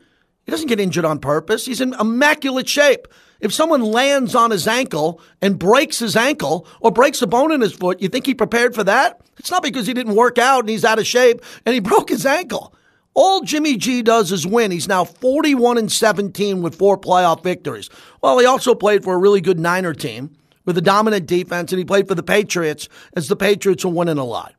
[0.50, 1.68] He doesn't get injured on purpose.
[1.68, 3.08] He's in immaculate shape.
[3.40, 7.62] If someone lands on his ankle and breaks his ankle or breaks a bone in
[7.62, 9.22] his foot, you think he prepared for that?
[9.38, 12.10] It's not because he didn't work out and he's out of shape and he broke
[12.10, 12.74] his ankle.
[13.14, 14.72] All Jimmy G does is win.
[14.72, 17.92] He's now 41 and 17 with four playoff victories.
[18.24, 20.36] Well, he also played for a really good Niner team
[20.66, 24.18] with a dominant defense, and he played for the Patriots as the Patriots are winning
[24.18, 24.56] a lot.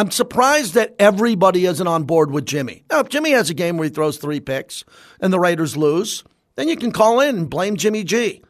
[0.00, 2.84] I'm surprised that everybody isn't on board with Jimmy.
[2.90, 4.82] Now, if Jimmy has a game where he throws three picks
[5.20, 8.42] and the Raiders lose, then you can call in and blame Jimmy G.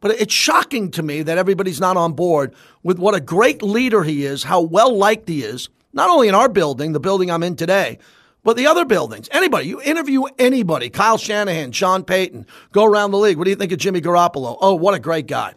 [0.00, 4.02] But it's shocking to me that everybody's not on board with what a great leader
[4.02, 7.42] he is, how well liked he is, not only in our building, the building I'm
[7.42, 7.98] in today,
[8.42, 13.18] but the other buildings, anybody, you interview anybody, Kyle Shanahan, Sean Payton, go around the
[13.18, 13.36] league.
[13.36, 14.56] What do you think of Jimmy Garoppolo?
[14.58, 15.52] Oh, what a great guy.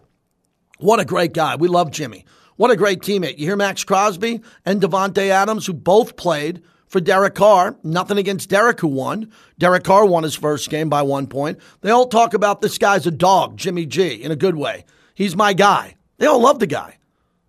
[0.80, 1.56] What a great guy.
[1.56, 2.26] We love Jimmy.
[2.58, 3.38] What a great teammate.
[3.38, 7.78] You hear Maxx Crosby and Davante Adams, who both played for Derek Carr.
[7.84, 9.32] Nothing against Derek, who won.
[9.60, 11.60] Derek Carr won his first game by one point.
[11.82, 14.86] They all talk about this guy's a dog, Jimmy G, in a good way.
[15.14, 15.98] He's my guy.
[16.18, 16.98] They all love the guy.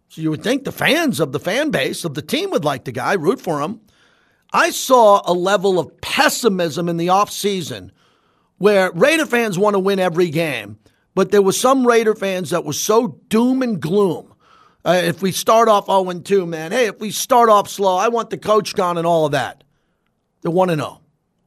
[0.09, 2.85] So you would think the fans of the fan base of the team would like
[2.85, 3.81] the guy, root for him.
[4.53, 7.91] I saw a level of pessimism in the offseason
[8.59, 10.79] where Raider fans want to win every game,
[11.15, 14.28] but there were some Raider fans that were so doom and gloom.
[14.85, 18.09] Uh, if we start off 0 2, man, hey, if we start off slow, I
[18.09, 19.65] want the coach gone and all of that.
[20.43, 21.01] They're 1 0,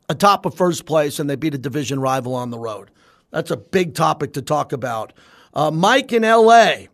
[0.10, 2.92] atop of first place, and they beat a division rival on the road.
[3.32, 5.14] That's a big topic to talk about.
[5.54, 6.88] Uh, Mike in LA.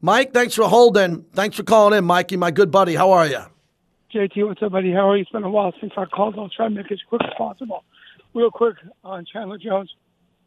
[0.00, 1.22] Mike, thanks for holding.
[1.32, 2.94] Thanks for calling in, Mikey, my good buddy.
[2.94, 3.40] How are you?
[4.12, 4.92] JT, what's up, buddy?
[4.92, 5.22] How are you?
[5.22, 6.38] It's been a while since I called.
[6.38, 7.84] I'll try to make it as quick as possible.
[8.34, 9.92] Real quick on Chandler Jones.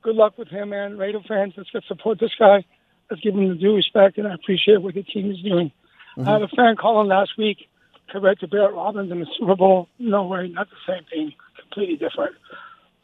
[0.01, 0.97] Good luck with him, man.
[0.97, 2.63] Raider fans, let's get support this guy.
[3.09, 5.71] Let's give him the due respect, and I appreciate what the team is doing.
[6.17, 6.27] Mm-hmm.
[6.27, 7.69] I had a fan calling last week
[8.09, 9.87] correct to Barrett Robbins in the Super Bowl.
[9.99, 11.33] No way, not the same thing.
[11.61, 12.35] Completely different.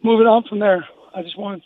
[0.04, 1.64] Moving on from there, I just wanted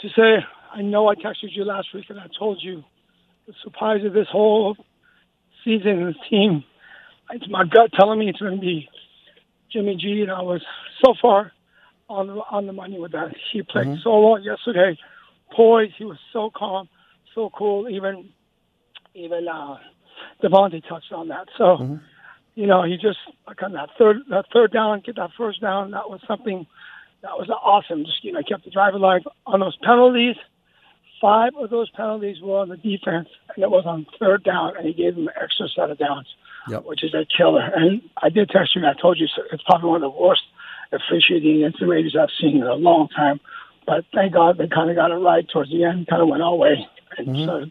[0.00, 2.84] to say I know I texted you last week, and I told you
[3.46, 4.76] the surprise of this whole
[5.64, 6.64] season and this team
[7.30, 8.88] it's my gut telling me it's going to be
[9.72, 10.62] Jimmy G, and I was
[11.04, 11.52] so far
[12.08, 13.34] on the on the money with that.
[13.52, 14.00] He played mm-hmm.
[14.02, 14.98] so well yesterday,
[15.54, 15.94] poised.
[15.98, 16.88] He was so calm,
[17.36, 17.88] so cool.
[17.88, 18.30] Even
[19.14, 19.76] even uh,
[20.42, 21.46] Davante touched on that.
[21.56, 21.96] So, mm-hmm.
[22.56, 25.92] you know, he just like on that third that third down, get that first down.
[25.92, 26.66] That was something
[27.22, 28.04] that was awesome.
[28.04, 30.34] Just you know, kept the drive alive on those penalties.
[31.20, 34.86] Five of those penalties were on the defense, and it was on third down, and
[34.86, 36.26] he gave them an extra set of downs
[36.68, 36.84] yep.
[36.84, 37.62] which is a killer.
[37.62, 40.42] And I did text you, and I told you it's probably one of the worst
[40.92, 43.40] officiating incidents I've seen in a long time.
[43.86, 46.42] But thank God they kind of got it right towards the end, kind of went
[46.42, 46.86] our way.
[47.18, 47.46] And mm-hmm.
[47.46, 47.70] so,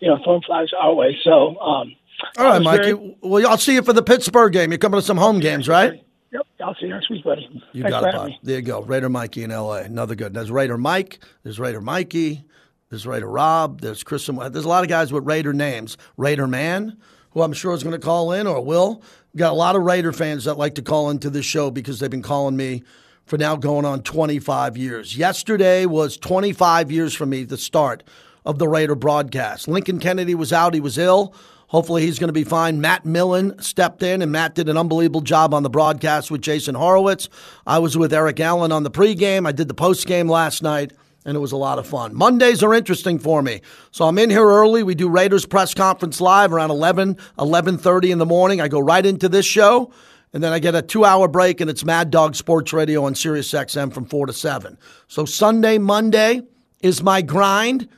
[0.00, 1.16] you know, phone flies our way.
[1.22, 1.94] So, um,
[2.38, 2.92] all right, Mikey.
[2.92, 4.70] Very, well, I'll see you for the Pittsburgh game.
[4.70, 6.04] You're coming to some home games, right?
[6.32, 6.46] Yep.
[6.64, 7.48] I'll see you next week, buddy.
[7.72, 8.82] You Thanks got it, There you go.
[8.82, 9.82] Raider Mikey in L.A.
[9.82, 10.32] Another good.
[10.32, 11.18] There's Raider Mike.
[11.42, 12.44] There's Raider Mikey.
[12.88, 13.80] There's Raider Rob.
[13.80, 14.26] There's Chris.
[14.26, 15.96] There's a lot of guys with Raider names.
[16.16, 16.96] Raider Man
[17.32, 19.02] who I'm sure is going to call in or will.
[19.32, 21.98] We've got a lot of Raider fans that like to call into this show because
[21.98, 22.82] they've been calling me
[23.24, 25.16] for now going on 25 years.
[25.16, 28.02] Yesterday was 25 years for me, the start
[28.44, 29.68] of the Raider broadcast.
[29.68, 31.34] Lincoln Kennedy was out, he was ill.
[31.68, 32.82] Hopefully, he's going to be fine.
[32.82, 36.74] Matt Millen stepped in, and Matt did an unbelievable job on the broadcast with Jason
[36.74, 37.30] Horowitz.
[37.66, 39.46] I was with Eric Allen on the pregame.
[39.46, 40.92] I did the postgame last night
[41.24, 42.14] and it was a lot of fun.
[42.14, 43.60] Mondays are interesting for me.
[43.90, 44.82] So I'm in here early.
[44.82, 48.60] We do Raiders press conference live around 11, 11:30 in the morning.
[48.60, 49.92] I go right into this show,
[50.32, 53.52] and then I get a 2-hour break and it's Mad Dog Sports Radio on Sirius
[53.52, 54.78] XM from 4 to 7.
[55.08, 56.42] So Sunday, Monday
[56.80, 57.88] is my grind.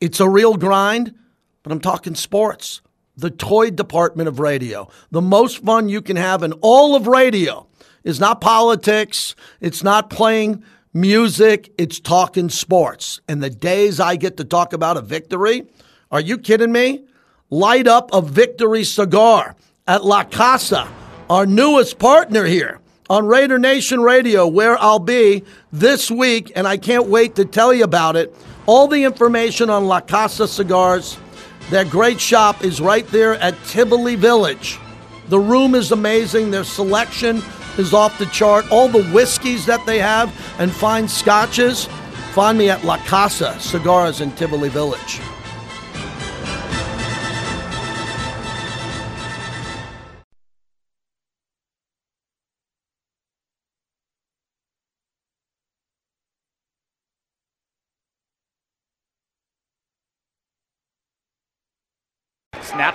[0.00, 1.14] It's a real grind,
[1.62, 2.80] but I'm talking sports.
[3.16, 4.88] The toy department of radio.
[5.10, 7.66] The most fun you can have in all of radio
[8.04, 10.62] is not politics, it's not playing
[10.94, 13.20] music, it's talking sports.
[13.28, 15.66] And the days I get to talk about a victory,
[16.10, 17.04] are you kidding me?
[17.50, 19.56] Light up a victory cigar
[19.86, 20.88] at La Casa,
[21.28, 22.80] our newest partner here
[23.10, 27.72] on Raider Nation Radio, where I'll be this week, and I can't wait to tell
[27.72, 28.34] you about it.
[28.68, 31.16] All the information on La Casa cigars,
[31.70, 34.78] their great shop is right there at Tivoli Village.
[35.30, 37.42] The room is amazing, their selection
[37.78, 38.70] is off the chart.
[38.70, 41.86] All the whiskeys that they have and fine scotches,
[42.34, 45.18] find me at La Casa Cigars in Tivoli Village.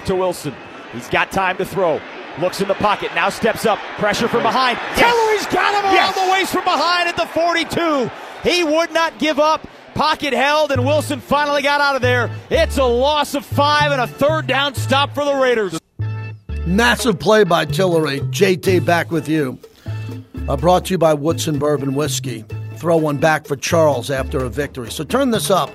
[0.03, 0.53] Snap to Wilson.
[0.91, 2.01] He's got time to throw.
[2.39, 4.77] Looks in the pocket, now steps up, pressure from behind.
[4.97, 4.99] Yes.
[4.99, 6.17] Tillery's got him yes.
[6.17, 8.11] around the waist from behind at the 42.
[8.43, 9.65] He would not give up.
[9.93, 12.29] Pocket held, and Wilson finally got out of there.
[12.49, 15.79] It's a loss of five and a third down stop for the Raiders.
[16.65, 18.19] Massive play by Tillery.
[18.21, 19.59] JT back with you.
[20.49, 22.43] Uh, brought to you by Woodson Bourbon Whiskey.
[22.77, 24.91] Throw one back for Charles after a victory.
[24.91, 25.69] So turn this up.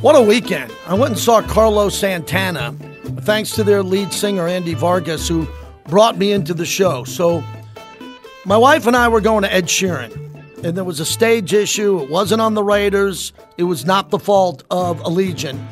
[0.00, 0.72] What a weekend.
[0.86, 2.74] I went and saw Carlos Santana,
[3.22, 5.46] thanks to their lead singer, Andy Vargas, who
[5.88, 7.04] brought me into the show.
[7.04, 7.42] So
[8.44, 10.12] my wife and I were going to Ed Sheeran,
[10.64, 12.00] and there was a stage issue.
[12.00, 13.32] It wasn't on the Raiders.
[13.56, 15.64] It was not the fault of Allegiant.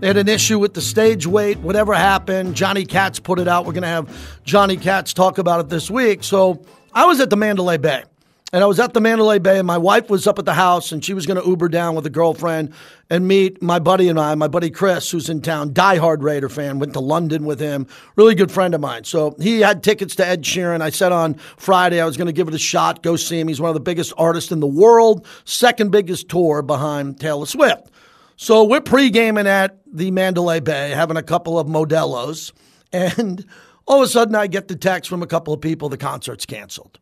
[0.00, 2.54] They had an issue with the stage weight, whatever happened.
[2.54, 3.66] Johnny Katz put it out.
[3.66, 6.22] We're going to have Johnny Katz talk about it this week.
[6.22, 8.04] So I was at the Mandalay Bay.
[8.50, 10.90] And I was at the Mandalay Bay, and my wife was up at the house,
[10.90, 12.72] and she was going to Uber down with a girlfriend
[13.10, 16.78] and meet my buddy and I, my buddy Chris, who's in town, diehard Raider fan,
[16.78, 19.04] went to London with him, really good friend of mine.
[19.04, 20.80] So he had tickets to Ed Sheeran.
[20.80, 23.48] I said on Friday I was going to give it a shot, go see him.
[23.48, 27.90] He's one of the biggest artists in the world, second biggest tour behind Taylor Swift.
[28.36, 32.54] So we're pre gaming at the Mandalay Bay, having a couple of Modelo's,
[32.94, 33.44] and
[33.86, 36.46] all of a sudden I get the text from a couple of people the concert's
[36.46, 36.98] canceled.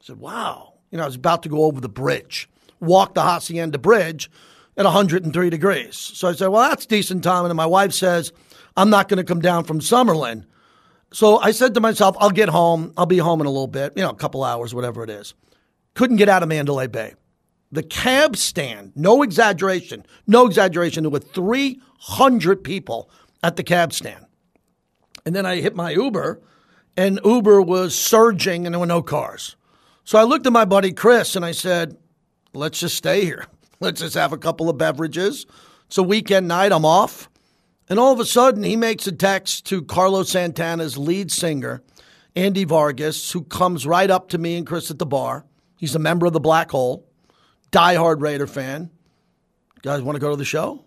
[0.00, 3.22] I said, wow you know, I was about to go over the bridge, walk the
[3.22, 4.30] Hacienda Bridge
[4.76, 5.96] at 103 degrees.
[5.96, 7.44] So I said, well, that's decent time.
[7.46, 8.32] And my wife says,
[8.76, 10.44] I'm not going to come down from Summerlin.
[11.12, 12.92] So I said to myself, I'll get home.
[12.96, 15.34] I'll be home in a little bit, you know, a couple hours, whatever it is.
[15.94, 17.14] Couldn't get out of Mandalay Bay.
[17.72, 23.10] The cab stand, no exaggeration, no exaggeration, there were 300 people
[23.42, 24.26] at the cab stand.
[25.26, 26.40] And then I hit my Uber,
[26.96, 29.56] and Uber was surging, and there were no cars.
[30.04, 31.96] So I looked at my buddy Chris and I said,
[32.52, 33.46] let's just stay here.
[33.80, 35.46] Let's just have a couple of beverages.
[35.86, 36.72] It's a weekend night.
[36.72, 37.28] I'm off.
[37.88, 41.82] And all of a sudden, he makes a text to Carlos Santana's lead singer,
[42.34, 45.44] Andy Vargas, who comes right up to me and Chris at the bar.
[45.76, 47.06] He's a member of the Black Hole,
[47.72, 48.90] diehard Raider fan.
[49.74, 50.84] You guys want to go to the show?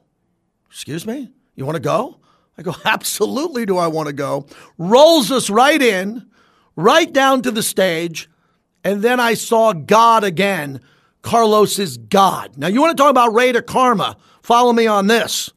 [0.72, 1.32] Excuse me?
[1.56, 2.20] You want to go?
[2.58, 4.48] I go, absolutely do I want to go.
[4.78, 6.26] Rolls us right in,
[6.76, 8.28] right down to the stage
[8.88, 10.80] and then I saw God again.
[11.22, 12.56] Carlos is God.
[12.56, 14.16] Now, you want to talk about Raider karma?
[14.42, 15.52] Follow me on this.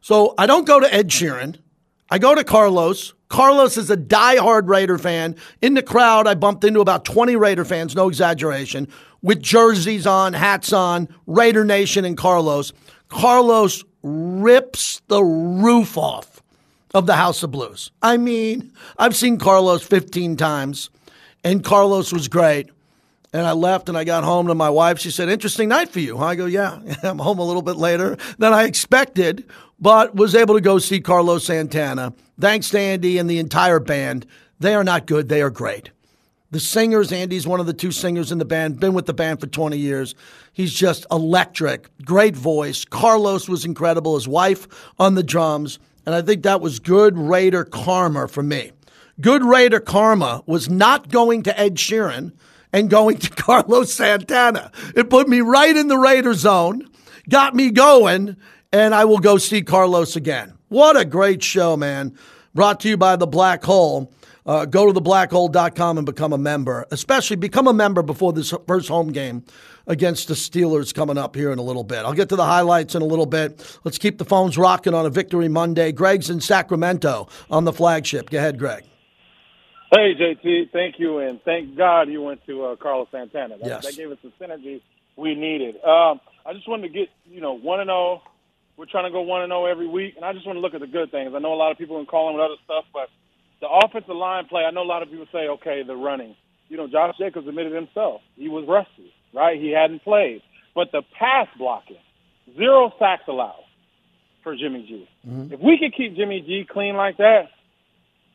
[0.00, 1.56] So I don't go to Ed Sheeran.
[2.10, 3.12] I go to Carlos.
[3.28, 5.34] Carlos is a diehard Raider fan.
[5.60, 8.86] In the crowd, I bumped into about 20 Raider fans, no exaggeration,
[9.20, 12.72] with jerseys on, hats on, Raider Nation and Carlos.
[13.08, 16.40] Carlos rips the roof off
[16.94, 17.90] of the House of Blues.
[18.00, 20.88] I mean, I've seen Carlos 15 times
[21.44, 22.70] and Carlos was great.
[23.32, 24.98] And I left and I got home to my wife.
[24.98, 26.18] She said, Interesting night for you.
[26.18, 29.48] I go, Yeah, I'm home a little bit later than I expected,
[29.78, 32.12] but was able to go see Carlos Santana.
[32.40, 34.26] Thanks to Andy and the entire band.
[34.58, 35.90] They are not good, they are great.
[36.52, 39.40] The singers, Andy's one of the two singers in the band, been with the band
[39.40, 40.16] for 20 years.
[40.52, 42.84] He's just electric, great voice.
[42.84, 44.66] Carlos was incredible, his wife
[44.98, 45.78] on the drums.
[46.04, 48.72] And I think that was good Raider karma for me.
[49.20, 52.32] Good Raider karma was not going to Ed Sheeran
[52.72, 54.72] and going to Carlos Santana.
[54.94, 56.88] It put me right in the Raider zone,
[57.28, 58.36] got me going,
[58.72, 60.54] and I will go see Carlos again.
[60.68, 62.16] What a great show, man.
[62.54, 64.12] Brought to you by The Black Hole.
[64.46, 68.88] Uh, go to theblackhole.com and become a member, especially become a member before this first
[68.88, 69.44] home game
[69.86, 71.98] against the Steelers coming up here in a little bit.
[71.98, 73.78] I'll get to the highlights in a little bit.
[73.84, 75.92] Let's keep the phones rocking on a Victory Monday.
[75.92, 78.30] Greg's in Sacramento on the flagship.
[78.30, 78.84] Go ahead, Greg.
[79.92, 83.58] Hey, JT, thank you, and thank God you went to uh, Carlos Santana.
[83.58, 83.84] That, yes.
[83.84, 84.82] that gave us the synergy
[85.16, 85.82] we needed.
[85.82, 88.22] Um, I just wanted to get, you know, 1 and 0.
[88.76, 90.74] We're trying to go 1 and 0 every week, and I just want to look
[90.74, 91.32] at the good things.
[91.34, 93.08] I know a lot of people can call them with other stuff, but
[93.60, 96.36] the offensive line play, I know a lot of people say, okay, the running.
[96.68, 99.60] You know, Josh Jacobs admitted himself he was rusty, right?
[99.60, 100.40] He hadn't played.
[100.72, 101.98] But the pass blocking,
[102.56, 103.64] zero sacks allowed
[104.44, 105.08] for Jimmy G.
[105.28, 105.52] Mm-hmm.
[105.52, 107.50] If we could keep Jimmy G clean like that,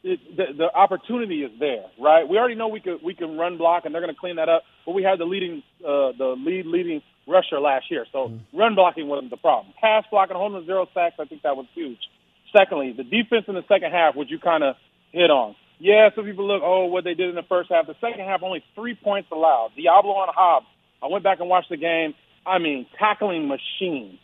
[0.05, 2.29] it, the, the opportunity is there, right?
[2.29, 4.49] We already know we can we can run block, and they're going to clean that
[4.49, 4.61] up.
[4.85, 8.57] But we had the leading uh, the lead leading rusher last year, so mm-hmm.
[8.57, 9.73] run blocking wasn't the problem.
[9.81, 11.97] Pass blocking, holding zero sacks, I think that was huge.
[12.55, 14.75] Secondly, the defense in the second half, which you kind of
[15.11, 15.55] hit on.
[15.79, 17.87] Yeah, some people look, oh, what they did in the first half.
[17.87, 19.71] The second half, only three points allowed.
[19.77, 20.67] Deablo on Hobbs.
[21.03, 22.13] I went back and watched the game.
[22.45, 24.19] I mean, tackling machine.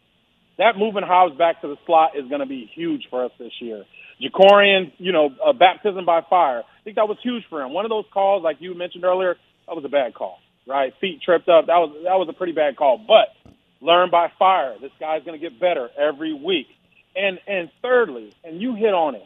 [0.59, 3.51] That moving Hobbs back to the slot is going to be huge for us this
[3.59, 3.83] year.
[4.21, 6.59] Jakorian, you know, a baptism by fire.
[6.59, 7.73] I think that was huge for him.
[7.73, 9.35] One of those calls, like you mentioned earlier,
[9.67, 10.93] that was a bad call, right?
[11.01, 11.67] Feet tripped up.
[11.67, 12.97] That was that was a pretty bad call.
[12.97, 14.75] But learn by fire.
[14.79, 16.67] This guy's going to get better every week.
[17.15, 19.25] And and thirdly, and you hit on it,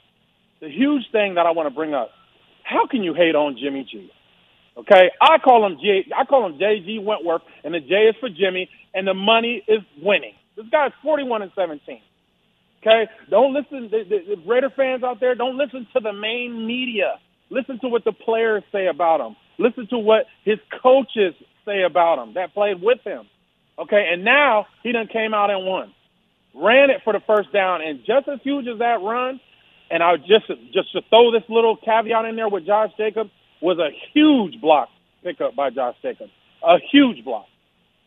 [0.62, 2.12] the huge thing that I want to bring up.
[2.64, 4.12] How can you hate on Jimmy G?
[4.78, 6.06] Okay, I call him J.
[6.16, 9.82] I call him JG Wentworth, and the J is for Jimmy, and the money is
[10.02, 10.34] winning.
[10.58, 12.02] This guy's 41 and 17.
[12.86, 13.90] Okay, don't listen.
[13.90, 17.20] The, the, the Raider fans out there, don't listen to the main media.
[17.50, 19.36] Listen to what the players say about him.
[19.58, 21.34] Listen to what his coaches
[21.66, 23.28] say about him that played with him.
[23.80, 25.94] Okay, and now he done came out and won,
[26.54, 29.40] ran it for the first down, and just as huge as that run,
[29.90, 33.32] and I just just to throw this little caveat in there with Josh Jacobs
[33.62, 34.90] was a huge block
[35.24, 36.32] pickup by Josh Jacobs,
[36.64, 37.48] a huge block.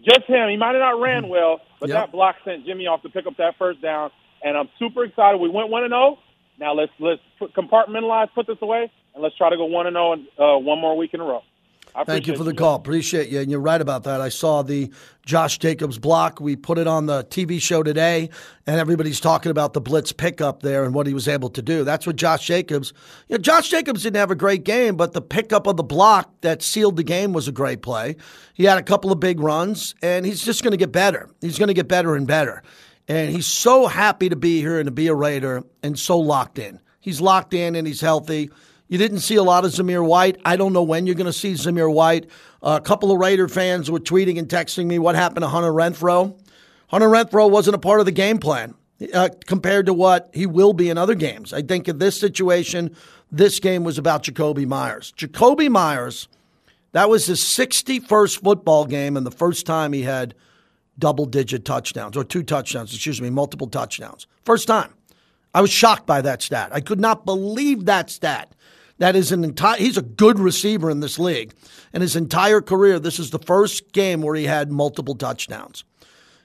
[0.02, 0.48] Just him.
[0.48, 1.32] He might have not ran mm-hmm.
[1.32, 2.06] well, but yep.
[2.06, 4.10] that block sent Jimmy off to pick up that first down
[4.42, 5.38] and I'm super excited.
[5.38, 6.16] We went one and zero.
[6.16, 6.18] Oh.
[6.58, 9.94] Now let's let's put, compartmentalize, put this away, and let's try to go one and
[9.94, 11.42] zero oh uh, one more week in a row.
[12.04, 12.76] Thank you for the you, call.
[12.76, 13.40] Appreciate you.
[13.40, 14.20] And you're right about that.
[14.20, 14.92] I saw the
[15.24, 16.40] Josh Jacobs block.
[16.40, 18.30] We put it on the TV show today,
[18.66, 21.84] and everybody's talking about the blitz pickup there and what he was able to do.
[21.84, 22.92] That's what Josh Jacobs.
[23.28, 26.32] You know, Josh Jacobs didn't have a great game, but the pickup of the block
[26.42, 28.16] that sealed the game was a great play.
[28.54, 31.28] He had a couple of big runs, and he's just going to get better.
[31.40, 32.62] He's going to get better and better.
[33.08, 36.58] And he's so happy to be here and to be a Raider and so locked
[36.58, 36.78] in.
[37.00, 38.50] He's locked in and he's healthy.
[38.88, 40.38] You didn't see a lot of Zamir White.
[40.44, 42.26] I don't know when you're going to see Zamir White.
[42.62, 45.72] Uh, a couple of Raider fans were tweeting and texting me what happened to Hunter
[45.72, 46.38] Renfrow.
[46.88, 48.74] Hunter Renfrow wasn't a part of the game plan
[49.14, 51.52] uh, compared to what he will be in other games.
[51.52, 52.94] I think in this situation,
[53.30, 55.12] this game was about Jakobi Meyers.
[55.16, 56.28] Jakobi Meyers,
[56.92, 60.34] that was his 61st football game and the first time he had
[60.98, 64.26] double digit touchdowns or two touchdowns, excuse me, multiple touchdowns.
[64.44, 64.94] First time.
[65.54, 66.70] I was shocked by that stat.
[66.72, 68.54] I could not believe that stat.
[68.98, 69.78] That is an entire.
[69.78, 71.54] He's a good receiver in this league,
[71.92, 75.84] and his entire career, this is the first game where he had multiple touchdowns,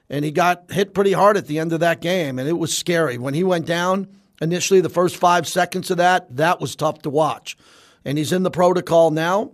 [0.10, 2.76] and he got hit pretty hard at the end of that game, and it was
[2.76, 4.08] scary when he went down.
[4.42, 7.58] Initially, the first five seconds of that, that was tough to watch,
[8.06, 9.52] and he's in the protocol now.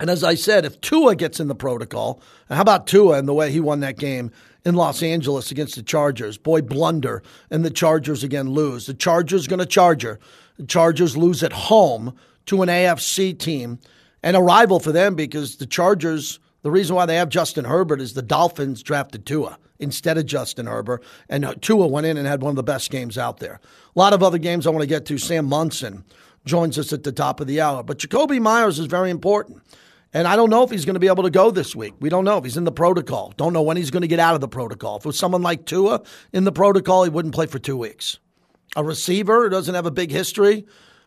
[0.00, 3.34] And as I said, if Tua gets in the protocol, how about Tua and the
[3.34, 4.32] way he won that game
[4.64, 6.36] in Los Angeles against the Chargers?
[6.36, 8.86] Boy, blunder, and the Chargers again lose.
[8.86, 10.18] The Chargers going to Charger.
[10.56, 12.16] The Chargers lose at home
[12.46, 13.78] to an AFC team
[14.22, 18.00] and a rival for them because the Chargers, the reason why they have Justin Herbert
[18.00, 22.26] is the Dolphins drafted Tua instead of Justin Herbert, and uh, Tua went in and
[22.26, 23.60] had one of the best games out there.
[23.94, 25.18] A lot of other games I want to get to.
[25.18, 26.04] Sam Monson
[26.44, 27.82] joins us at the top of the hour.
[27.82, 29.62] But Jakobi Meyers is very important.
[30.14, 31.94] And I don't know if he's going to be able to go this week.
[31.98, 33.34] We don't know if he's in the protocol.
[33.36, 34.96] Don't know when he's going to get out of the protocol.
[34.96, 36.02] If it was someone like Tua
[36.32, 38.20] in the protocol, he wouldn't play for two weeks.
[38.76, 40.66] A receiver who doesn't have a big history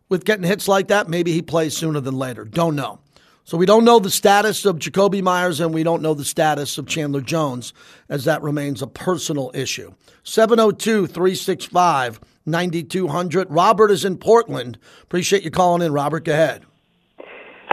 [0.09, 2.45] with getting hits like that, maybe he plays sooner than later.
[2.45, 2.99] Don't know.
[3.43, 6.77] So we don't know the status of Jakobi Meyers and we don't know the status
[6.77, 7.73] of Chandler Jones
[8.09, 9.93] as that remains a personal issue.
[10.23, 13.49] 702 365 9200.
[13.49, 14.77] Robert is in Portland.
[15.03, 16.25] Appreciate you calling in, Robert.
[16.25, 16.65] Go ahead.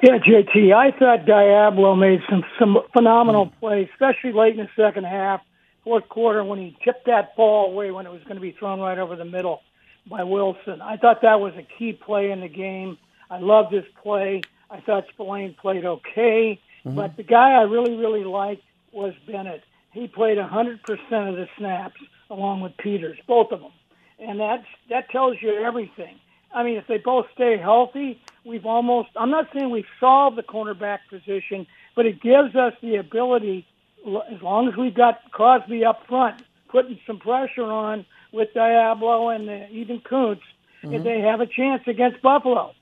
[0.04, 5.04] Yeah, JT, I thought Deablo made some some phenomenal plays, especially late in the second
[5.04, 5.40] half,
[5.82, 8.80] fourth quarter when he tipped that ball away when it was going to be thrown
[8.80, 9.62] right over the middle
[10.06, 10.82] by Wilson.
[10.82, 12.98] I thought that was a key play in the game.
[13.30, 14.42] I loved this play.
[14.70, 16.94] I thought Spillane played okay, mm-hmm.
[16.94, 19.62] but the guy I really really liked was Bennett.
[19.92, 21.96] He played 100% of the snaps
[22.28, 23.72] along with Peters, both of them,
[24.18, 26.20] and that's that tells you everything.
[26.54, 30.42] I mean, if they both stay healthy, we've almost, I'm not saying we've solved the
[30.42, 33.66] cornerback position, but it gives us the ability,
[34.06, 39.48] as long as we've got Crosby up front, putting some pressure on with Deablo and
[39.48, 40.40] uh, even Koonce,
[40.82, 41.02] mm-hmm.
[41.02, 42.72] they have a chance against Buffalo.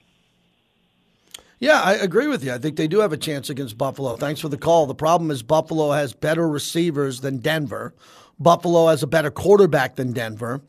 [1.58, 2.52] Yeah, I agree with you.
[2.52, 4.16] I think they do have a chance against Buffalo.
[4.16, 4.86] Thanks for the call.
[4.86, 7.94] The problem is Buffalo has better receivers than Denver.
[8.40, 10.60] Buffalo has a better quarterback than Denver.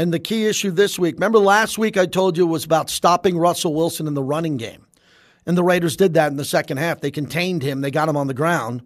[0.00, 2.88] And the key issue this week, remember last week I told you it was about
[2.88, 4.86] stopping Russell Wilson in the running game.
[5.44, 7.02] And the Raiders did that in the second half.
[7.02, 8.80] They contained him, they got him on the ground,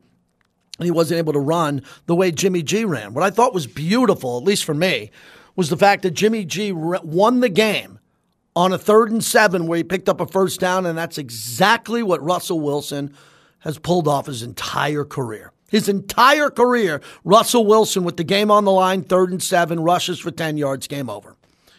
[0.76, 3.14] and he wasn't able to run the way Jimmy G ran.
[3.14, 5.12] What I thought was beautiful, at least for me,
[5.54, 8.00] was the fact that Jimmy G won the game
[8.56, 12.02] on a third and seven where he picked up a first down, and that's exactly
[12.02, 13.14] what Russell Wilson
[13.60, 15.52] has pulled off his entire career.
[15.74, 20.20] His entire career, Russell Wilson with the game on the line, third and seven, rushes
[20.20, 21.34] for 10 yards, game over.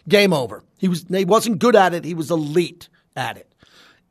[0.06, 0.62] Game over.
[0.76, 3.50] He, was, he wasn't good at it, he was elite at it.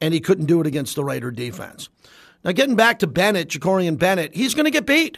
[0.02, 1.90] And he couldn't do it against the Raider defense.
[2.44, 5.18] Now, getting back to Bennett, Jakorian Bennett, he's going to get beat.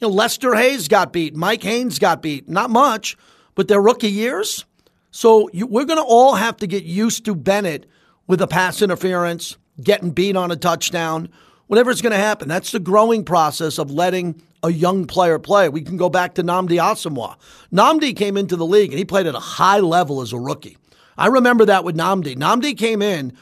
[0.00, 1.36] You know, Lester Hayes got beat.
[1.36, 2.48] Mike Haynes got beat.
[2.48, 3.16] Not much,
[3.54, 4.64] but their rookie years.
[5.12, 7.86] So you, we're going to all have to get used to Bennett
[8.26, 11.28] with a pass interference, getting beat on a touchdown
[11.70, 12.48] whatever's going to happen.
[12.48, 15.68] That's the growing process of letting a young player play.
[15.68, 17.36] We can go back to Nnamdi Asomugha.
[17.72, 20.76] Nnamdi came into the league and he played at a high level as a rookie.
[21.16, 22.34] I remember that with Nnamdi.
[22.34, 23.36] Nnamdi came in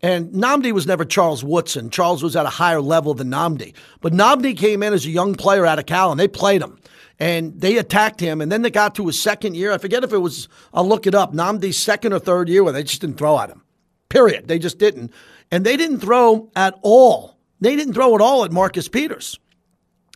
[0.00, 1.90] and Nnamdi was never Charles Woodson.
[1.90, 3.74] Charles was at a higher level than Nnamdi.
[4.00, 6.80] But Nnamdi came in as a young player out of Cal and they played him.
[7.18, 8.40] And they attacked him.
[8.40, 9.72] And then they got to his second year.
[9.72, 12.72] I forget if it was, I'll look it up, Nnamdi's second or third year where
[12.72, 13.62] they just didn't throw at him.
[14.08, 14.48] Period.
[14.48, 15.12] They just didn't.
[15.50, 17.33] And they didn't throw at all
[17.64, 19.38] they didn't throw it all at Marcus Peters.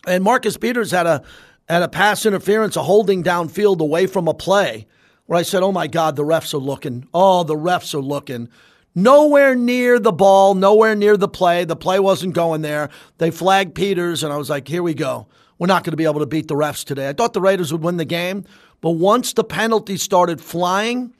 [0.07, 1.23] And Marcus Peters had a
[1.69, 4.87] had a pass interference, a holding downfield away from a play
[5.27, 7.07] where I said, Oh my God, the refs are looking.
[7.13, 8.49] Oh, the refs are looking.
[8.95, 11.65] Nowhere near the ball, nowhere near the play.
[11.65, 12.89] The play wasn't going there.
[13.19, 15.27] They flagged Peters, and I was like, Here we go.
[15.59, 17.09] We're not going to be able to beat the refs today.
[17.09, 18.45] I thought the Raiders would win the game,
[18.81, 21.13] but once the penalty started flying,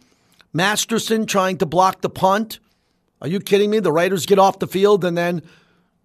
[0.53, 2.61] Masterson trying to block the punt.
[3.21, 3.81] Are you kidding me?
[3.81, 5.43] The Raiders get off the field and then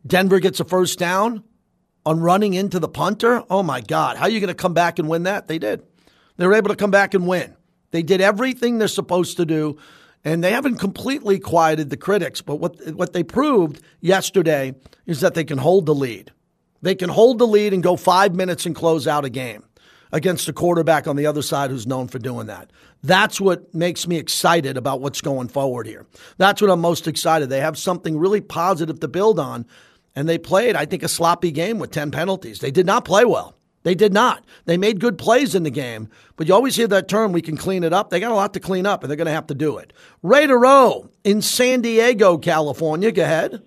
[0.05, 1.43] Denver gets a first down
[2.05, 3.43] on running into the punter.
[3.49, 5.47] Oh my God, how are you going to come back and win that?
[5.47, 5.83] They did.
[6.37, 7.55] They were able to come back and win.
[7.91, 9.77] They did everything they're supposed to do,
[10.25, 12.41] and they haven't completely quieted the critics.
[12.41, 14.73] But what what they proved yesterday
[15.05, 16.31] is that they can hold the lead.
[16.81, 19.63] They can hold the lead and go five minutes and close out a game
[20.11, 22.71] against a quarterback on the other side who's known for doing that.
[23.03, 26.05] That's what makes me excited about what's going forward here.
[26.37, 27.49] That's what I'm most excited.
[27.49, 29.65] They have something really positive to build on,
[30.15, 32.59] and they played, I think, a sloppy game with 10 penalties.
[32.59, 33.55] They did not play well.
[33.83, 34.45] They did not.
[34.65, 37.57] They made good plays in the game, but you always hear that term, we can
[37.57, 38.09] clean it up.
[38.09, 39.91] They got a lot to clean up, and they're going to have to do it.
[40.21, 43.11] Raider O in San Diego, California.
[43.11, 43.61] Go ahead.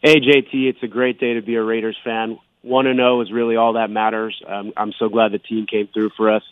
[0.00, 2.38] Hey, JT, it's a great day to be a Raiders fan.
[2.62, 4.40] 1 to 0 is really all that matters.
[4.46, 6.42] Um, I'm so glad the team came through for us.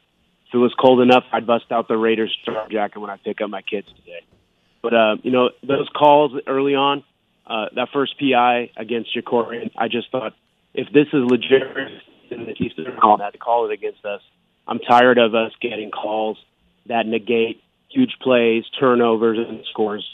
[0.49, 3.41] If it was cold enough, I'd bust out the Raiders star jacket when I pick
[3.41, 4.25] up my kids today.
[4.83, 7.05] But, uh, you know, those calls early on,
[7.47, 10.35] uh, that first PI against Jakorian, I just thought,
[10.73, 11.63] if this is legit,
[12.31, 14.21] and the Chiefs are calling that to call it against us,
[14.67, 16.39] I'm tired of us getting calls
[16.87, 20.05] that negate huge plays, turnovers, and scores.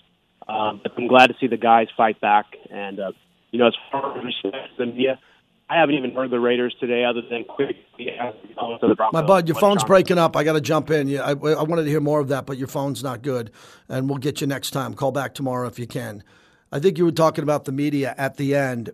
[0.49, 2.47] Um, but I'm glad to see the guys fight back.
[2.71, 3.13] And, uh,
[3.53, 5.19] you know, as far as respect to the media,
[5.69, 7.77] I haven't even heard the Raiders today, other than quick.
[9.13, 10.37] My bud, your phone's breaking up.
[10.37, 11.17] I got to jump in.
[11.17, 13.53] I, I wanted to hear more of that, but your phone's not good,
[13.89, 14.95] and we'll get you next time.
[14.95, 16.25] Call back tomorrow if you can.
[16.73, 18.91] I think you were talking about the media at the end.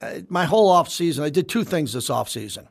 [0.00, 2.68] Uh, my whole off season, I did two things this off season.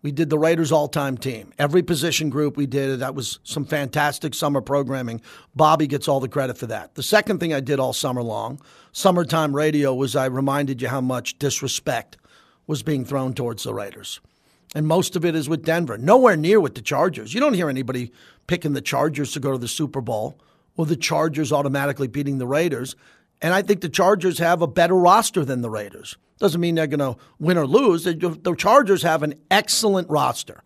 [0.00, 1.52] We did the Raiders all time team.
[1.58, 5.20] Every position group we did, that was some fantastic summer programming.
[5.56, 6.94] Bobby gets all the credit for that.
[6.94, 8.60] The second thing I did all summer long,
[8.92, 12.16] summertime radio, was I reminded you how much disrespect
[12.68, 14.20] was being thrown towards the Raiders.
[14.74, 17.34] And most of it is with Denver, nowhere near with the Chargers.
[17.34, 18.12] You don't hear anybody
[18.46, 20.38] picking the Chargers to go to the Super Bowl
[20.76, 22.94] or the Chargers automatically beating the Raiders.
[23.40, 26.16] And I think the Chargers have a better roster than the Raiders.
[26.38, 28.04] Doesn't mean they're going to win or lose.
[28.04, 30.62] The Chargers have an excellent roster.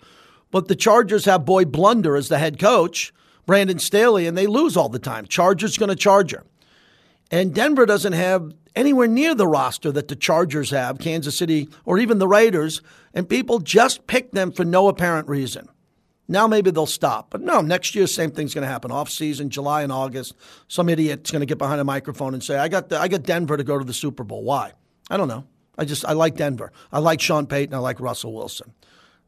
[0.50, 3.12] But the Chargers have Boy Blunder as the head coach,
[3.46, 5.26] Brandon Staley, and they lose all the time.
[5.26, 6.44] Chargers going to Charger.
[7.30, 11.98] And Denver doesn't have anywhere near the roster that the Chargers have, Kansas City, or
[11.98, 12.82] even the Raiders,
[13.14, 15.68] and people just pick them for no apparent reason.
[16.32, 17.30] Now maybe they'll stop.
[17.30, 18.90] But no, next year, same thing's going to happen.
[18.90, 20.34] Off season, July and August,
[20.66, 23.22] some idiot's going to get behind a microphone and say, I got, the, I got
[23.22, 24.42] Denver to go to the Super Bowl.
[24.42, 24.72] Why?
[25.10, 25.44] I don't know.
[25.76, 26.72] I just I like Denver.
[26.90, 27.74] I like Sean Payton.
[27.74, 28.72] I like Russell Wilson.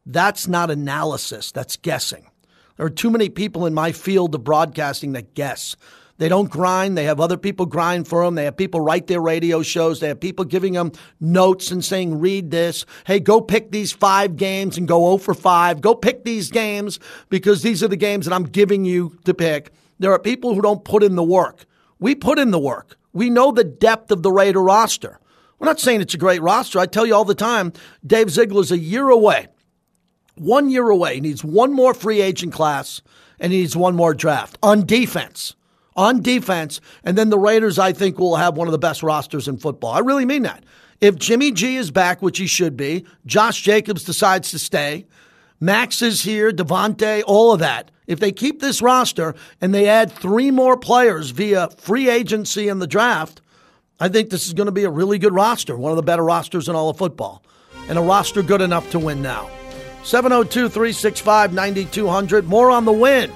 [0.06, 1.52] That's not analysis.
[1.52, 2.28] That's guessing.
[2.76, 5.76] There are too many people in my field of broadcasting that guess.
[6.18, 6.96] They don't grind.
[6.96, 8.36] They have other people grind for them.
[8.36, 9.98] They have people write their radio shows.
[9.98, 12.86] They have people giving them notes and saying, read this.
[13.04, 15.80] Hey, go pick these five games and go 0 for 5.
[15.80, 17.00] Go pick these games
[17.30, 19.72] because these are the games that I'm giving you to pick.
[19.98, 21.66] There are people who don't put in the work.
[21.98, 22.96] We put in the work.
[23.12, 25.18] We know the depth of the Raider roster.
[25.58, 26.78] We're not saying it's a great roster.
[26.78, 27.72] I tell you all the time,
[28.06, 29.48] Dave Ziegler's a year away.
[30.36, 31.16] One year away.
[31.16, 33.02] He needs one more free agent class
[33.40, 35.54] and he needs one more draft on defense.
[35.96, 36.80] On defense.
[37.04, 39.92] And then the Raiders, I think, will have one of the best rosters in football.
[39.92, 40.64] I really mean that.
[41.00, 45.06] If Jimmy G is back, which he should be, Josh Jacobs decides to stay,
[45.60, 47.90] Maxx is here, Davante, all of that.
[48.06, 52.78] If they keep this roster and they add three more players via free agency in
[52.78, 53.40] the draft,
[53.98, 56.24] I think this is going to be a really good roster, one of the better
[56.24, 57.42] rosters in all of football,
[57.88, 59.48] and a roster good enough to win now.
[60.02, 62.46] 702 365 9200.
[62.46, 63.32] More on the win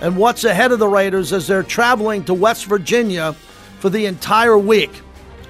[0.00, 3.34] and what's ahead of the Raiders as they're traveling to West Virginia
[3.80, 4.90] for the entire week.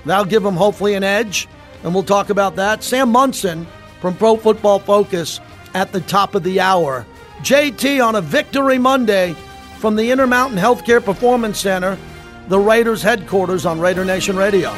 [0.04, 1.48] That'll give them hopefully an edge,
[1.82, 2.82] and we'll talk about that.
[2.82, 3.66] Sam Monson
[4.00, 5.40] from Pro Football Focus
[5.74, 7.04] at the top of the hour.
[7.40, 9.34] JT on a Victory Monday
[9.78, 11.98] from the Intermountain Healthcare Performance Center
[12.48, 14.74] the Raiders headquarters on Raider Nation Radio.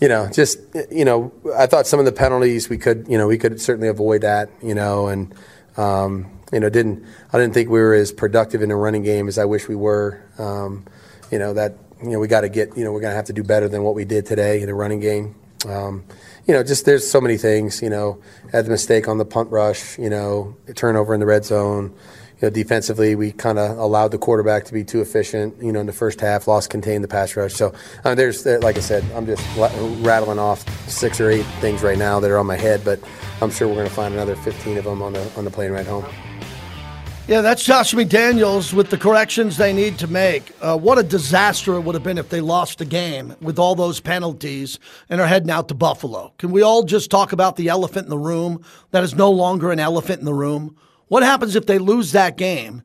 [0.00, 0.58] You know, just
[0.90, 3.88] you know, I thought some of the penalties we could, you know, we could certainly
[3.88, 5.34] avoid that, you know, and
[5.76, 9.28] um, you know, didn't I didn't think we were as productive in the running game
[9.28, 10.22] as I wish we were.
[10.38, 10.86] Um,
[11.30, 13.26] you know that you know we got to get you know we're going to have
[13.26, 15.34] to do better than what we did today in the running game.
[15.66, 16.04] Um,
[16.46, 17.82] you know, just there's so many things.
[17.82, 18.22] You know,
[18.52, 19.98] had the mistake on the punt rush.
[19.98, 21.94] You know, turnover in the red zone.
[22.40, 25.60] You know, defensively, we kind of allowed the quarterback to be too efficient.
[25.60, 27.54] You know, in the first half, lost contained the pass rush.
[27.54, 27.74] So
[28.04, 32.20] uh, there's, like I said, I'm just rattling off six or eight things right now
[32.20, 33.00] that are on my head, but
[33.42, 35.72] I'm sure we're going to find another 15 of them on the on the plane
[35.72, 36.04] ride home.
[37.28, 40.50] Yeah, that's Josh McDaniels with the corrections they need to make.
[40.62, 43.74] Uh, what a disaster it would have been if they lost the game with all
[43.74, 44.78] those penalties
[45.10, 46.32] and are heading out to Buffalo.
[46.38, 49.70] Can we all just talk about the elephant in the room that is no longer
[49.70, 50.74] an elephant in the room?
[51.08, 52.82] What happens if they lose that game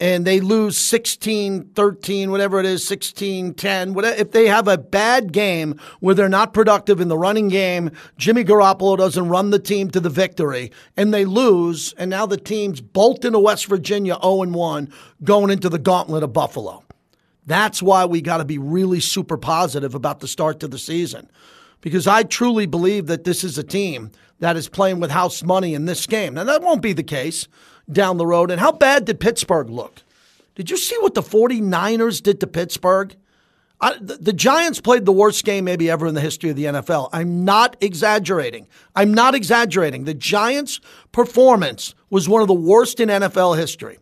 [0.00, 4.76] and they lose 16 13, whatever it is, 16 10, whatever, if they have a
[4.76, 9.60] bad game where they're not productive in the running game, Jimmy Garoppolo doesn't run the
[9.60, 14.16] team to the victory, and they lose, and now the team's bolt into West Virginia
[14.20, 14.92] 0 1
[15.22, 16.82] going into the gauntlet of Buffalo.
[17.46, 21.28] That's why we got to be really super positive about the start to the season.
[21.82, 25.74] Because I truly believe that this is a team that is playing with house money
[25.74, 26.34] in this game.
[26.34, 27.46] Now, that won't be the case
[27.90, 28.50] down the road.
[28.50, 30.02] And how bad did Pittsburgh look?
[30.54, 33.14] Did you see what the 49ers did to Pittsburgh?
[33.80, 36.66] I, the, the, Giants played the worst game maybe ever in the history of the
[36.66, 37.08] NFL.
[37.12, 38.68] I'm not exaggerating.
[38.94, 40.04] I'm not exaggerating.
[40.04, 40.80] The Giants'
[41.10, 43.98] performance was one of the worst in NFL history.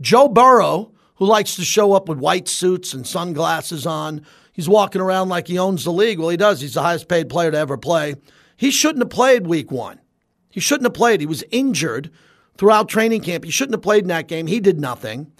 [0.00, 4.24] Joe Burrow, who likes to show up with white suits and sunglasses on,
[4.54, 6.18] he's walking around like he owns the league.
[6.18, 6.62] Well, he does.
[6.62, 8.14] He's the highest paid player to ever play.
[8.56, 10.00] He shouldn't have played week one.
[10.48, 11.20] He shouldn't have played.
[11.20, 12.10] He was injured
[12.56, 13.44] throughout training camp.
[13.44, 14.46] He shouldn't have played in that game.
[14.46, 15.30] He did nothing.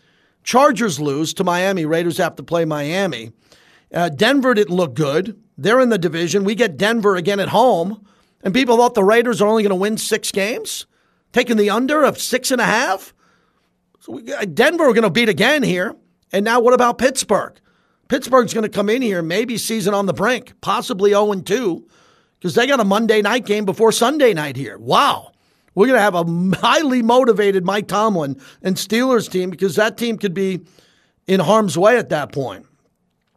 [0.43, 1.87] Chargers lose to Miami.
[1.87, 3.33] Raiders have to play Miami.
[3.93, 5.41] Uh, Denver didn't look good.
[5.57, 6.45] They're in the division.
[6.45, 8.05] We get Denver again at home,
[8.43, 10.87] and people thought the Raiders are only going to win six games,
[11.33, 13.15] taking the under of six and a half.
[14.01, 15.95] So we, Denver are going to beat again here.
[16.33, 17.59] And now what about Pittsburgh?
[18.15, 21.89] Pittsburgh's going to come in here, maybe season on the brink, possibly 0 2,
[22.39, 24.79] because they got a Monday night game before Sunday night here.
[24.79, 25.33] Wow.
[25.75, 26.25] We're going to have a
[26.65, 30.61] highly motivated Mike Tomlin and Steelers team because that team could be
[31.27, 32.67] in harm's way at that point.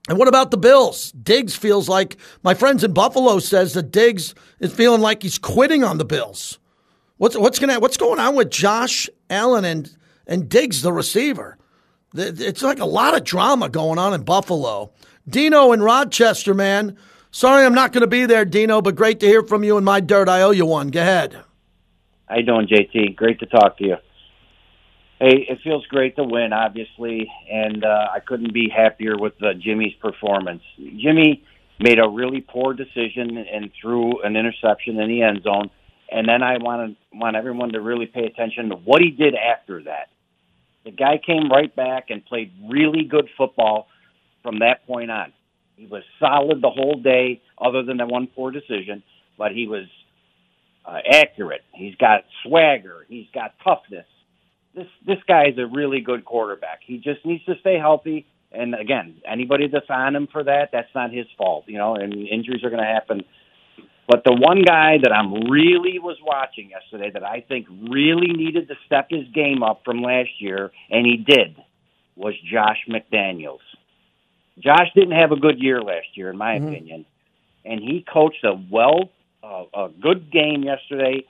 [0.10, 1.12] And what about the Bills?
[1.12, 5.84] Diggs feels like my friends in Buffalo says that Diggs is feeling like he's quitting
[5.84, 6.60] on the Bills.
[7.18, 9.98] What's what's going what's going on with Josh Allen and
[10.28, 11.58] and Diggs the receiver?
[12.14, 14.92] It's like a lot of drama going on in Buffalo.
[15.28, 16.98] Dino in Rochester, man.
[17.32, 19.84] Sorry I'm not going to be there, Dino, but great to hear from you in
[19.84, 20.30] my dirt.
[20.30, 20.90] I owe you one.
[20.90, 21.38] Go ahead.
[22.28, 23.16] How you doing, JT?
[23.16, 23.96] Great to talk to you.
[25.20, 29.54] Hey, it feels great to win, obviously, and uh, I couldn't be happier with uh,
[29.60, 30.62] Jimmy's performance.
[30.78, 31.44] Jimmy
[31.80, 35.70] made a really poor decision and threw an interception in the end zone,
[36.12, 39.34] and then I want to want everyone to really pay attention to what he did
[39.36, 40.10] after that.
[40.88, 43.90] The guy came right back and played really good football
[44.42, 45.34] from that point on.
[45.76, 49.04] He was solid the whole day, other than that one poor decision,
[49.38, 49.84] but he was
[50.86, 51.64] uh, accurate.
[51.74, 53.06] He's got swagger.
[53.10, 54.06] He's got toughness.
[54.74, 56.80] This this guy is a really good quarterback.
[56.86, 58.26] He just needs to stay healthy.
[58.54, 61.96] And again, anybody that's on him for that, that's not his fault, you know.
[61.96, 63.26] And injuries are going to happen.
[64.08, 68.70] But the one guy that I'm really was watching yesterday that I think really needed
[68.70, 71.58] to step his game up from last year, and he did,
[72.16, 73.60] was Josh McDaniels.
[74.60, 76.68] Josh didn't have a good year last year, in my mm-hmm.
[76.70, 77.06] opinion,
[77.66, 79.10] and he coached a well
[79.44, 81.26] a, a good game yesterday,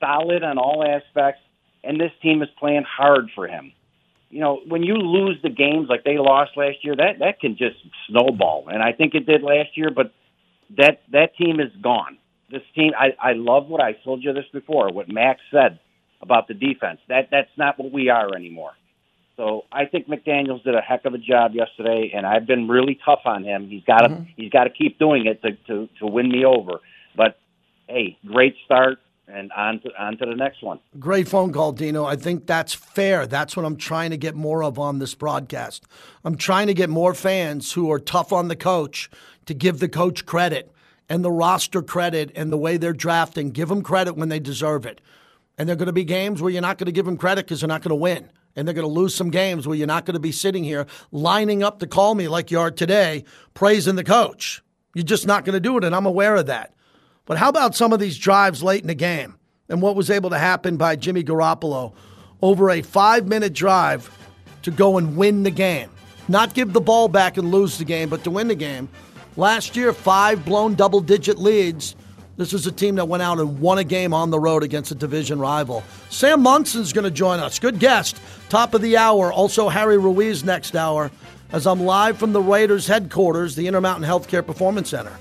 [0.00, 1.40] solid on all aspects,
[1.84, 3.72] and this team is playing hard for him.
[4.30, 7.56] You know, when you lose the games like they lost last year, that that can
[7.56, 7.76] just
[8.08, 9.90] snowball, and I think it did last year.
[9.90, 10.12] But
[10.76, 12.18] that that team is gone.
[12.50, 14.90] This team, I I love what I told you this before.
[14.92, 15.78] What Maxx said
[16.20, 17.00] about the defense.
[17.08, 18.72] That that's not what we are anymore.
[19.36, 22.98] So I think McDaniel's did a heck of a job yesterday, and I've been really
[23.04, 23.68] tough on him.
[23.68, 24.30] He's got to mm-hmm.
[24.36, 26.80] he's got to keep doing it to to to win me over.
[27.14, 27.38] But
[27.88, 28.98] hey, great start
[29.28, 30.78] and on to, on to the next one.
[30.98, 32.04] Great phone call, Dino.
[32.04, 33.26] I think that's fair.
[33.26, 35.84] That's what I'm trying to get more of on this broadcast.
[36.24, 39.10] I'm trying to get more fans who are tough on the coach
[39.46, 40.72] to give the coach credit
[41.08, 43.50] and the roster credit and the way they're drafting.
[43.50, 45.00] Give them credit when they deserve it.
[45.58, 47.46] And there are going to be games where you're not going to give them credit
[47.46, 48.30] because they're not going to win.
[48.54, 50.86] And they're going to lose some games where you're not going to be sitting here
[51.12, 53.24] lining up to call me like you are today,
[53.54, 54.62] praising the coach.
[54.94, 56.72] You're just not going to do it, and I'm aware of that.
[57.26, 59.36] But how about some of these drives late in the game
[59.68, 61.92] and what was able to happen by Jimmy Garoppolo
[62.40, 64.10] over a five minute drive
[64.62, 65.90] to go and win the game?
[66.28, 68.88] Not give the ball back and lose the game, but to win the game.
[69.36, 71.94] Last year, five blown double digit leads.
[72.36, 74.90] This is a team that went out and won a game on the road against
[74.90, 75.82] a division rival.
[76.10, 77.58] Sam Monson's going to join us.
[77.58, 78.20] Good guest.
[78.48, 79.32] Top of the hour.
[79.32, 81.10] Also, Harry Ruiz next hour
[81.52, 85.16] as I'm live from the Raiders headquarters, the Intermountain Healthcare Performance Center.